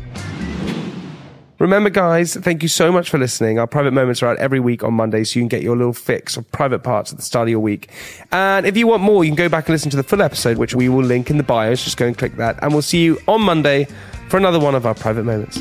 Remember, 1.66 1.90
guys, 1.90 2.36
thank 2.36 2.62
you 2.62 2.68
so 2.68 2.92
much 2.92 3.10
for 3.10 3.18
listening. 3.18 3.58
Our 3.58 3.66
private 3.66 3.90
moments 3.90 4.22
are 4.22 4.28
out 4.28 4.38
every 4.38 4.60
week 4.60 4.84
on 4.84 4.94
Monday, 4.94 5.24
so 5.24 5.40
you 5.40 5.42
can 5.42 5.48
get 5.48 5.62
your 5.62 5.76
little 5.76 5.92
fix 5.92 6.36
of 6.36 6.48
private 6.52 6.84
parts 6.84 7.10
at 7.10 7.18
the 7.18 7.24
start 7.24 7.48
of 7.48 7.50
your 7.50 7.58
week. 7.58 7.90
And 8.30 8.64
if 8.66 8.76
you 8.76 8.86
want 8.86 9.02
more, 9.02 9.24
you 9.24 9.30
can 9.32 9.36
go 9.36 9.48
back 9.48 9.66
and 9.66 9.74
listen 9.74 9.90
to 9.90 9.96
the 9.96 10.04
full 10.04 10.22
episode, 10.22 10.58
which 10.58 10.76
we 10.76 10.88
will 10.88 11.02
link 11.02 11.28
in 11.28 11.38
the 11.38 11.42
bios. 11.42 11.82
Just 11.82 11.96
go 11.96 12.06
and 12.06 12.16
click 12.16 12.36
that. 12.36 12.56
And 12.62 12.72
we'll 12.72 12.82
see 12.82 13.02
you 13.02 13.18
on 13.26 13.42
Monday 13.42 13.88
for 14.28 14.36
another 14.36 14.60
one 14.60 14.76
of 14.76 14.86
our 14.86 14.94
private 14.94 15.24
moments. 15.24 15.60